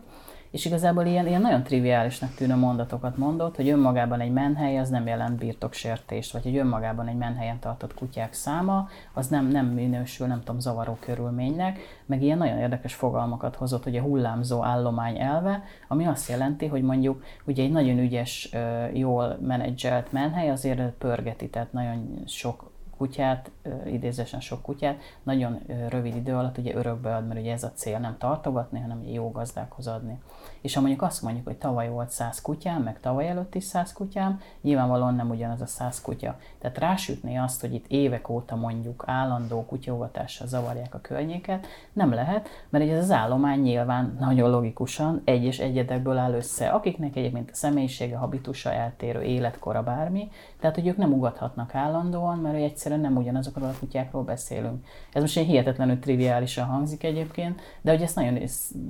és 0.52 0.66
igazából 0.66 1.06
ilyen, 1.06 1.28
ilyen 1.28 1.42
nagyon 1.42 1.64
triviálisnak 1.64 2.34
tűnő 2.34 2.56
mondatokat 2.56 3.18
mondott, 3.18 3.56
hogy 3.56 3.70
önmagában 3.70 4.20
egy 4.20 4.32
menhely 4.32 4.78
az 4.78 4.90
nem 4.90 5.08
jelent 5.08 5.38
birtoksértést, 5.38 6.32
vagy 6.32 6.44
hogy 6.44 6.58
önmagában 6.58 7.08
egy 7.08 7.16
menhelyen 7.16 7.60
tartott 7.60 7.94
kutyák 7.94 8.34
száma, 8.34 8.88
az 9.14 9.28
nem, 9.28 9.48
nem 9.48 9.66
minősül, 9.66 10.28
nem 10.28 10.40
tudom, 10.40 10.60
zavaró 10.60 10.98
körülménynek, 11.00 11.80
meg 12.06 12.22
ilyen 12.24 12.38
nagyon 12.38 12.58
érdekes 12.58 12.94
fogalmakat 12.94 13.56
hozott, 13.56 13.84
hogy 13.84 13.96
a 13.96 14.02
hullámzó 14.02 14.64
állomány 14.64 15.20
elve, 15.20 15.64
ami 15.88 16.06
azt 16.06 16.30
jelenti, 16.30 16.66
hogy 16.66 16.82
mondjuk 16.82 17.24
ugye 17.46 17.64
egy 17.64 17.72
nagyon 17.72 17.98
ügyes, 17.98 18.50
jól 18.94 19.38
menedzselt 19.42 20.12
menhely 20.12 20.50
azért 20.50 20.82
pörgeti, 20.90 21.50
tehát 21.50 21.74
nagyon 21.74 22.24
sok 22.26 22.76
kutyát, 22.98 23.52
idézősen 23.86 24.40
sok 24.40 24.62
kutyát, 24.62 25.02
nagyon 25.24 25.60
rövid 25.90 26.16
idő 26.16 26.36
alatt 26.36 26.58
ugye 26.58 26.76
örökbe 26.76 27.16
ad, 27.16 27.28
mert 27.28 27.40
ugye 27.40 27.52
ez 27.52 27.64
a 27.64 27.72
cél 27.72 28.00
nem 28.00 28.18
tartogatni, 28.18 28.80
hanem 28.80 29.04
jó 29.04 29.32
gazdákhoz 29.32 29.88
adni. 29.88 30.20
És 30.68 30.74
ha 30.74 30.80
mondjuk 30.82 31.02
azt 31.02 31.22
mondjuk, 31.22 31.46
hogy 31.46 31.58
tavaly 31.58 31.90
volt 31.90 32.10
100 32.10 32.42
kutyám, 32.42 32.84
meg 32.84 33.00
tavaly 33.00 33.30
előtt 33.30 33.56
is 33.56 33.64
100 33.64 33.94
kutyám, 33.94 34.40
nyilvánvalóan 34.62 35.16
nem 35.16 35.30
ugyanaz 35.30 35.62
a 35.62 35.66
100 35.66 36.02
kutya. 36.02 36.40
Tehát 36.60 36.78
rásütni 36.78 37.38
azt, 37.38 37.62
hogy 37.62 37.74
itt 37.74 37.86
évek 37.88 38.30
óta 38.30 38.56
mondjuk 38.56 39.04
állandó 39.06 39.66
kutyaugatással 39.66 40.48
zavarják 40.48 40.94
a 40.94 41.02
környéket, 41.02 41.68
nem 41.94 42.14
lehet, 42.14 42.48
mert 42.70 42.90
ez 42.90 43.04
az 43.04 43.12
állomány 43.12 43.60
nyilván 43.60 44.18
nagyon 44.20 44.50
logikusan 44.50 45.22
egy 45.24 45.44
és 45.44 45.60
egyedekből 45.60 46.18
áll 46.18 46.34
össze, 46.34 46.70
akiknek 46.70 47.16
egyébként 47.16 47.50
a 47.52 47.56
személyisége, 47.56 48.18
habitusa 48.18 48.74
eltérő, 48.74 49.22
életkora 49.22 49.84
bármi, 49.84 50.30
tehát 50.60 50.76
hogy 50.76 50.88
ők 50.88 50.98
nem 50.98 51.14
ugathatnak 51.14 51.76
állandóan, 51.76 52.38
mert 52.38 52.56
egyszerűen 52.56 53.02
nem 53.02 53.18
ugyanazokról 53.18 53.68
a 53.68 53.80
kutyákról 53.80 54.24
beszélünk. 54.24 54.86
Ez 55.14 55.22
most 55.22 55.38
egy 55.38 55.46
hihetetlenül 55.46 56.00
triviálisan 56.00 56.66
hangzik 56.66 57.04
egyébként, 57.04 57.62
de 57.82 57.92
hogy 57.92 58.02
ezt 58.02 58.16
nagyon 58.16 58.40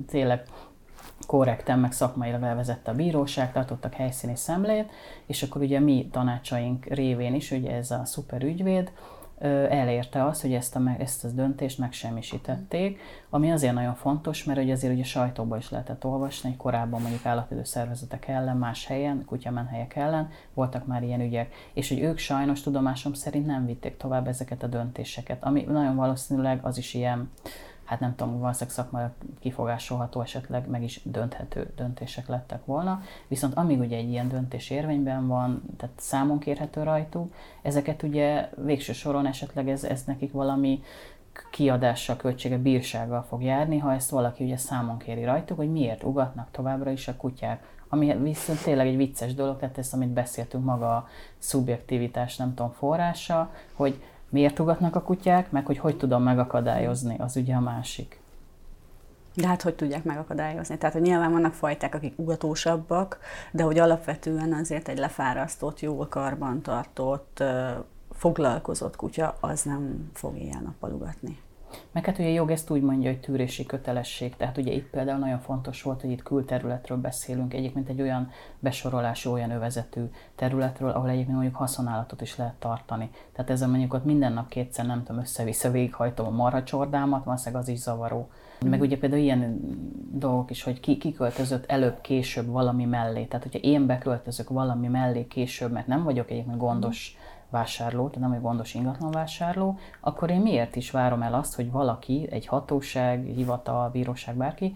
tényleg 0.06 0.42
korrekten, 1.26 1.78
meg 1.78 1.92
szakmailag 1.92 2.42
elvezette 2.42 2.90
a 2.90 2.94
bíróság, 2.94 3.52
tartottak 3.52 3.94
helyszíni 3.94 4.36
szemlét, 4.36 4.90
és 5.26 5.42
akkor 5.42 5.62
ugye 5.62 5.80
mi 5.80 6.08
tanácsaink 6.12 6.84
révén 6.84 7.34
is, 7.34 7.50
ugye 7.50 7.74
ez 7.74 7.90
a 7.90 8.04
szuper 8.04 8.42
ügyvéd, 8.42 8.92
elérte 9.68 10.24
azt, 10.24 10.42
hogy 10.42 10.52
ezt 10.52 10.76
a, 10.76 10.80
ezt 10.98 11.24
a 11.24 11.28
döntést 11.28 11.78
megsemmisítették, 11.78 13.00
ami 13.30 13.52
azért 13.52 13.74
nagyon 13.74 13.94
fontos, 13.94 14.44
mert 14.44 14.60
ugye 14.60 14.72
azért 14.72 14.92
ugye 14.92 15.04
sajtóban 15.04 15.58
is 15.58 15.70
lehetett 15.70 16.04
olvasni, 16.04 16.48
hogy 16.48 16.58
korábban 16.58 17.00
mondjuk 17.00 17.26
állatvédő 17.26 17.64
szervezetek 17.64 18.28
ellen, 18.28 18.56
más 18.56 18.86
helyen, 18.86 19.24
kutyamenhelyek 19.24 19.96
ellen 19.96 20.30
voltak 20.54 20.86
már 20.86 21.02
ilyen 21.02 21.20
ügyek, 21.20 21.54
és 21.72 21.88
hogy 21.88 22.00
ők 22.00 22.18
sajnos 22.18 22.60
tudomásom 22.60 23.12
szerint 23.12 23.46
nem 23.46 23.66
vitték 23.66 23.96
tovább 23.96 24.28
ezeket 24.28 24.62
a 24.62 24.66
döntéseket, 24.66 25.44
ami 25.44 25.62
nagyon 25.62 25.96
valószínűleg 25.96 26.60
az 26.62 26.78
is 26.78 26.94
ilyen 26.94 27.30
hát 27.88 28.00
nem 28.00 28.14
tudom, 28.14 28.38
valószínűleg 28.38 28.74
szakmai 28.74 29.02
kifogásolható, 29.40 30.20
esetleg 30.20 30.68
meg 30.68 30.82
is 30.82 31.00
dönthető 31.04 31.72
döntések 31.76 32.28
lettek 32.28 32.64
volna. 32.64 33.00
Viszont 33.28 33.54
amíg 33.54 33.78
ugye 33.78 33.96
egy 33.96 34.08
ilyen 34.08 34.28
döntés 34.28 34.70
érvényben 34.70 35.26
van, 35.26 35.62
tehát 35.76 35.94
számon 35.98 36.38
kérhető 36.38 36.82
rajtuk, 36.82 37.34
ezeket 37.62 38.02
ugye 38.02 38.48
végső 38.64 38.92
soron 38.92 39.26
esetleg 39.26 39.68
ez, 39.68 39.84
ez 39.84 40.04
nekik 40.04 40.32
valami 40.32 40.82
kiadással, 41.50 42.16
költsége, 42.16 42.58
bírsággal 42.58 43.22
fog 43.22 43.42
járni, 43.42 43.78
ha 43.78 43.92
ezt 43.92 44.10
valaki 44.10 44.44
ugye 44.44 44.56
számon 44.56 44.98
kéri 44.98 45.24
rajtuk, 45.24 45.56
hogy 45.56 45.72
miért 45.72 46.02
ugatnak 46.02 46.48
továbbra 46.50 46.90
is 46.90 47.08
a 47.08 47.16
kutyák. 47.16 47.76
Ami 47.88 48.16
viszont 48.16 48.62
tényleg 48.62 48.86
egy 48.86 48.96
vicces 48.96 49.34
dolog, 49.34 49.58
tehát 49.58 49.78
ezt, 49.78 49.94
amit 49.94 50.08
beszéltünk 50.08 50.64
maga 50.64 50.96
a 50.96 51.08
szubjektivitás, 51.38 52.36
nem 52.36 52.54
tudom, 52.54 52.72
forrása, 52.72 53.50
hogy 53.72 54.02
miért 54.28 54.58
ugatnak 54.58 54.96
a 54.96 55.02
kutyák, 55.02 55.50
meg 55.50 55.66
hogy 55.66 55.78
hogy 55.78 55.96
tudom 55.96 56.22
megakadályozni, 56.22 57.16
az 57.18 57.36
ugye 57.36 57.54
a 57.54 57.60
másik. 57.60 58.20
De 59.34 59.46
hát 59.46 59.62
hogy 59.62 59.74
tudják 59.74 60.04
megakadályozni? 60.04 60.78
Tehát, 60.78 60.94
hogy 60.94 61.04
nyilván 61.04 61.32
vannak 61.32 61.52
fajták, 61.52 61.94
akik 61.94 62.18
ugatósabbak, 62.18 63.18
de 63.52 63.62
hogy 63.62 63.78
alapvetően 63.78 64.52
azért 64.52 64.88
egy 64.88 64.98
lefárasztott, 64.98 65.80
jól 65.80 66.06
karbantartott, 66.08 67.42
foglalkozott 68.12 68.96
kutya, 68.96 69.36
az 69.40 69.62
nem 69.62 70.10
fog 70.14 70.36
éjjel-nappal 70.36 70.92
ugatni. 70.92 71.38
Meg 71.92 72.04
hát 72.04 72.18
ugye 72.18 72.28
jog 72.28 72.50
ezt 72.50 72.70
úgy 72.70 72.82
mondja, 72.82 73.10
hogy 73.10 73.20
tűrési 73.20 73.66
kötelesség, 73.66 74.36
tehát 74.36 74.56
ugye 74.56 74.72
itt 74.72 74.90
például 74.90 75.18
nagyon 75.18 75.38
fontos 75.38 75.82
volt, 75.82 76.00
hogy 76.00 76.10
itt 76.10 76.22
külterületről 76.22 76.98
beszélünk, 76.98 77.54
egyébként 77.54 77.88
egy 77.88 78.00
olyan 78.00 78.30
besorolású, 78.58 79.32
olyan 79.32 79.50
övezetű 79.50 80.00
területről, 80.34 80.90
ahol 80.90 81.08
egyébként 81.08 81.34
mondjuk 81.34 81.56
haszonállatot 81.56 82.20
is 82.20 82.36
lehet 82.36 82.54
tartani. 82.54 83.10
Tehát 83.32 83.50
ezzel 83.50 83.68
mondjuk 83.68 83.94
ott 83.94 84.04
minden 84.04 84.32
nap 84.32 84.48
kétszer, 84.48 84.86
nem 84.86 85.04
tudom, 85.04 85.20
össze-vissza 85.20 85.70
végighajtom 85.70 86.26
a 86.26 86.30
marhacsordámat, 86.30 87.24
valószínűleg 87.24 87.62
az 87.62 87.68
is 87.68 87.78
zavaró. 87.78 88.28
Meg 88.64 88.80
ugye 88.80 88.98
például 88.98 89.22
ilyen 89.22 89.60
dolgok 90.12 90.50
is, 90.50 90.62
hogy 90.62 90.80
ki, 90.80 90.96
ki 90.96 91.12
költözött 91.12 91.64
előbb, 91.66 92.00
később 92.00 92.46
valami 92.46 92.84
mellé. 92.84 93.24
Tehát, 93.24 93.42
hogyha 93.42 93.68
én 93.68 93.86
beköltözök 93.86 94.48
valami 94.48 94.86
mellé 94.86 95.26
később, 95.26 95.72
mert 95.72 95.86
nem 95.86 96.02
vagyok 96.02 96.30
egyébként 96.30 96.56
gondos 96.56 97.16
mm 97.16 97.27
vásárló, 97.50 98.08
tehát 98.08 98.28
nem 98.28 98.32
egy 98.32 98.42
gondos 98.42 98.74
ingatlan 98.74 99.10
vásárló, 99.10 99.78
akkor 100.00 100.30
én 100.30 100.40
miért 100.40 100.76
is 100.76 100.90
várom 100.90 101.22
el 101.22 101.34
azt, 101.34 101.54
hogy 101.54 101.70
valaki, 101.70 102.28
egy 102.30 102.46
hatóság, 102.46 103.24
hivatal, 103.24 103.88
bíróság, 103.88 104.36
bárki, 104.36 104.74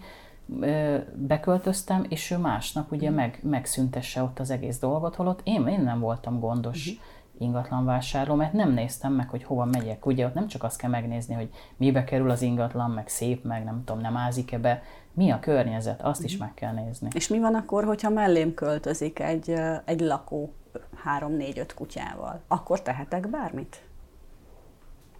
beköltöztem, 1.13 2.05
és 2.09 2.31
ő 2.31 2.37
másnap 2.37 2.91
ugye 2.91 3.09
meg, 3.09 3.39
megszüntesse 3.43 4.23
ott 4.23 4.39
az 4.39 4.49
egész 4.49 4.79
dolgot, 4.79 5.15
holott 5.15 5.41
én, 5.43 5.67
én 5.67 5.81
nem 5.81 5.99
voltam 5.99 6.39
gondos. 6.39 6.87
Uh-huh 6.87 7.03
ingatlan 7.37 7.85
vásárló, 7.85 8.35
mert 8.35 8.53
nem 8.53 8.71
néztem 8.71 9.13
meg, 9.13 9.29
hogy 9.29 9.43
hova 9.43 9.65
megyek. 9.65 10.05
Ugye 10.05 10.25
ott 10.25 10.33
nem 10.33 10.47
csak 10.47 10.63
azt 10.63 10.77
kell 10.77 10.89
megnézni, 10.89 11.33
hogy 11.33 11.49
mibe 11.77 12.03
kerül 12.03 12.29
az 12.29 12.41
ingatlan, 12.41 12.91
meg 12.91 13.07
szép, 13.07 13.43
meg 13.43 13.63
nem 13.63 13.83
tudom, 13.85 14.01
nem 14.01 14.17
ázik-e 14.17 14.57
be, 14.57 14.81
mi 15.13 15.29
a 15.29 15.39
környezet, 15.39 16.01
azt 16.01 16.23
is 16.23 16.37
meg 16.37 16.53
kell 16.53 16.73
nézni. 16.73 17.07
És 17.13 17.27
mi 17.27 17.39
van 17.39 17.55
akkor, 17.55 17.83
hogyha 17.83 18.09
mellém 18.09 18.53
költözik 18.53 19.19
egy, 19.19 19.53
egy 19.85 19.99
lakó 19.99 20.53
három-négy-öt 21.03 21.73
kutyával? 21.73 22.41
Akkor 22.47 22.81
tehetek 22.81 23.29
bármit? 23.29 23.81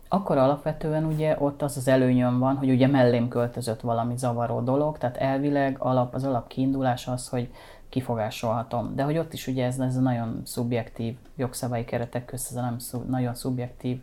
Akkor 0.08 0.38
alapvetően 0.38 1.06
ugye 1.06 1.36
ott 1.40 1.62
az 1.62 1.78
az 1.78 1.88
előnyöm 1.88 2.40
van, 2.40 2.56
hogy 2.56 2.70
ugye 2.70 2.88
mellém 2.88 3.28
költözött 3.28 3.82
valami 3.82 4.18
zavaró 4.18 4.62
dolog, 4.62 4.98
tehát 4.98 5.18
elvileg 5.18 5.76
alap, 5.80 6.14
az 6.14 6.24
alap 6.24 6.48
kiindulás 6.48 7.08
az, 7.08 7.30
hogy 7.30 7.52
kifogásolhatom. 7.90 8.96
De 8.96 9.04
hogy 9.04 9.18
ott 9.18 9.34
is 9.34 9.48
ugye 9.48 9.66
ez, 9.66 9.80
ez 9.80 9.96
nagyon 9.96 10.42
szubjektív 10.46 11.18
jogszabályi 11.36 11.86
keretek 11.86 12.26
közt, 12.26 12.52
ez 12.52 12.58
a 12.58 12.62
nem 12.62 12.80
szub, 12.80 13.10
nagyon 13.10 13.36
szubjektív 13.36 14.02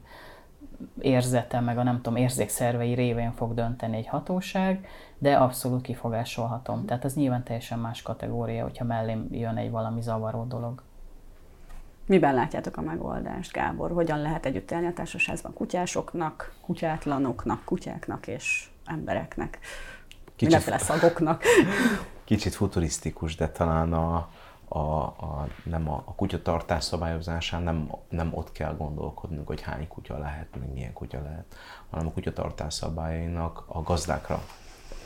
érzete, 1.01 1.61
meg 1.61 1.78
a 1.78 1.82
nem 1.82 1.96
tudom, 1.96 2.16
érzékszervei 2.16 2.94
révén 2.94 3.32
fog 3.32 3.55
dönteni 3.55 3.96
egy 3.96 4.07
hatóság, 4.07 4.86
de 5.18 5.36
abszolút 5.36 5.82
kifogásolhatom. 5.82 6.84
Tehát 6.84 7.05
ez 7.05 7.14
nyilván 7.14 7.44
teljesen 7.44 7.78
más 7.78 8.03
kategória, 8.03 8.62
hogyha 8.62 8.84
mellém 8.84 9.28
jön 9.30 9.57
egy 9.57 9.70
valami 9.70 10.03
zavaró 10.03 10.44
dolog. 10.44 10.82
Miben 12.11 12.35
látjátok 12.35 12.77
a 12.77 12.81
megoldást, 12.81 13.53
Gábor? 13.53 13.91
Hogyan 13.91 14.19
lehet 14.19 14.47
együtt 14.47 14.71
élni 14.71 14.87
a 14.87 14.93
társaságban 14.93 15.53
kutyásoknak, 15.53 16.53
kutyátlanoknak, 16.61 17.65
kutyáknak 17.65 18.27
és 18.27 18.69
embereknek? 18.85 19.59
Kicsit, 20.37 20.41
Mindenféle 20.41 20.79
szagoknak. 20.79 21.43
Kicsit 22.25 22.55
futurisztikus, 22.55 23.37
de 23.37 23.49
talán 23.49 23.93
a, 23.93 24.29
a, 24.69 24.79
a, 24.79 25.49
nem 25.65 25.91
a, 25.91 26.03
a 26.05 26.15
kutyatartás 26.15 26.85
szabályozásán 26.85 27.63
nem, 27.63 27.91
nem 28.09 28.31
ott 28.35 28.53
kell 28.53 28.77
gondolkodnunk, 28.77 29.47
hogy 29.47 29.61
hány 29.61 29.89
kutya 29.89 30.19
lehet, 30.19 30.47
meg 30.59 30.73
milyen 30.73 30.93
kutya 30.93 31.23
lehet, 31.23 31.57
hanem 31.91 32.07
a 32.07 32.11
kutyatartás 32.11 32.75
szabályainak 32.75 33.65
a 33.67 33.83
gazdákra 33.83 34.43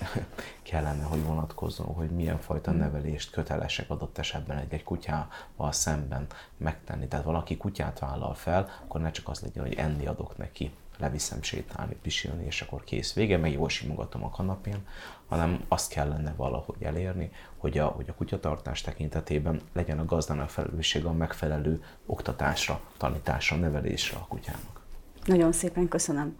kellene, 0.62 1.02
hogy 1.02 1.24
vonatkozzon, 1.24 1.86
hogy 1.86 2.10
milyen 2.10 2.40
fajta 2.40 2.70
hmm. 2.70 2.80
nevelést 2.80 3.30
kötelesek 3.30 3.90
adott 3.90 4.18
esetben 4.18 4.58
egy-egy 4.58 4.82
kutyával 4.82 5.72
szemben 5.72 6.26
megtenni. 6.56 7.08
Tehát 7.08 7.24
valaki 7.24 7.56
kutyát 7.56 7.98
vállal 7.98 8.34
fel, 8.34 8.70
akkor 8.84 9.00
ne 9.00 9.10
csak 9.10 9.28
az 9.28 9.40
legyen, 9.40 9.64
hogy 9.64 9.74
enni 9.74 10.06
adok 10.06 10.36
neki, 10.36 10.72
leviszem 10.98 11.42
sétálni, 11.42 11.96
pisilni, 12.02 12.44
és 12.44 12.60
akkor 12.60 12.84
kész 12.84 13.12
vége, 13.12 13.36
meg 13.36 13.52
jól 13.52 13.68
simogatom 13.68 14.24
a 14.24 14.30
kanapén, 14.30 14.86
hanem 15.28 15.64
azt 15.68 15.90
kellene 15.90 16.32
valahogy 16.36 16.82
elérni, 16.82 17.30
hogy 17.56 17.78
a, 17.78 17.86
hogy 17.86 18.08
a 18.08 18.14
kutyatartás 18.14 18.80
tekintetében 18.80 19.60
legyen 19.72 19.98
a 19.98 20.04
gazdának 20.04 20.48
felelőssége 20.48 21.08
a 21.08 21.12
megfelelő 21.12 21.84
oktatásra, 22.06 22.80
tanításra, 22.96 23.56
nevelésre 23.56 24.16
a 24.16 24.26
kutyának. 24.26 24.80
Nagyon 25.24 25.52
szépen 25.52 25.88
köszönöm 25.88 26.36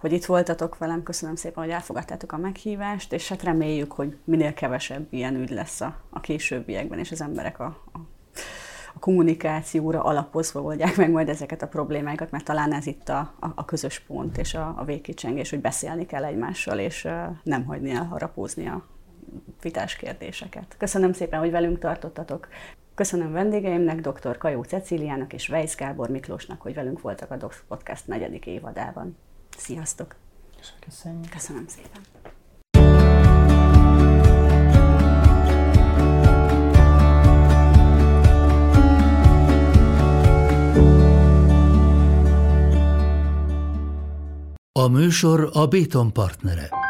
hogy 0.00 0.12
itt 0.12 0.24
voltatok 0.24 0.78
velem, 0.78 1.02
köszönöm 1.02 1.34
szépen, 1.34 1.64
hogy 1.64 1.72
elfogadtátok 1.72 2.32
a 2.32 2.36
meghívást, 2.36 3.12
és 3.12 3.28
hát 3.28 3.42
reméljük, 3.42 3.92
hogy 3.92 4.16
minél 4.24 4.54
kevesebb 4.54 5.06
ilyen 5.10 5.34
ügy 5.34 5.50
lesz 5.50 5.80
a, 5.80 5.96
a 6.10 6.20
későbbiekben, 6.20 6.98
és 6.98 7.10
az 7.10 7.20
emberek 7.20 7.60
a, 7.60 7.64
a, 7.92 7.98
a 8.94 8.98
kommunikációra 8.98 10.02
alapozva 10.02 10.62
oldják 10.62 10.96
meg 10.96 11.10
majd 11.10 11.28
ezeket 11.28 11.62
a 11.62 11.68
problémákat, 11.68 12.30
mert 12.30 12.44
talán 12.44 12.72
ez 12.72 12.86
itt 12.86 13.08
a, 13.08 13.18
a, 13.40 13.48
a 13.54 13.64
közös 13.64 14.00
pont 14.00 14.38
és 14.38 14.54
a, 14.54 14.74
a 14.76 14.84
végkicsengés, 14.84 15.50
hogy 15.50 15.60
beszélni 15.60 16.06
kell 16.06 16.24
egymással, 16.24 16.78
és 16.78 17.04
uh, 17.04 17.12
nem 17.42 17.64
hagyni 17.64 17.90
elharapózni 17.90 18.68
a 18.68 18.86
vitás 19.62 19.96
kérdéseket. 19.96 20.74
Köszönöm 20.78 21.12
szépen, 21.12 21.40
hogy 21.40 21.50
velünk 21.50 21.78
tartottatok. 21.78 22.48
Köszönöm 22.94 23.32
vendégeimnek, 23.32 24.00
dr. 24.00 24.38
Kajó 24.38 24.62
Cecíliának 24.62 25.32
és 25.32 25.48
Weiss 25.48 25.74
Gábor 25.74 26.08
Miklósnak, 26.08 26.60
hogy 26.60 26.74
velünk 26.74 27.00
voltak 27.00 27.30
a 27.30 27.36
Docs 27.36 27.62
Podcast 27.68 28.06
negyedik 28.06 28.46
évadában. 28.46 29.16
Sziasztok! 29.56 30.14
Köszönjük! 30.80 31.30
Köszönöm 31.30 31.66
szépen! 31.66 32.00
A 44.72 44.88
műsor 44.88 45.50
a 45.52 45.66
Béton 45.66 46.12
partnere. 46.12 46.85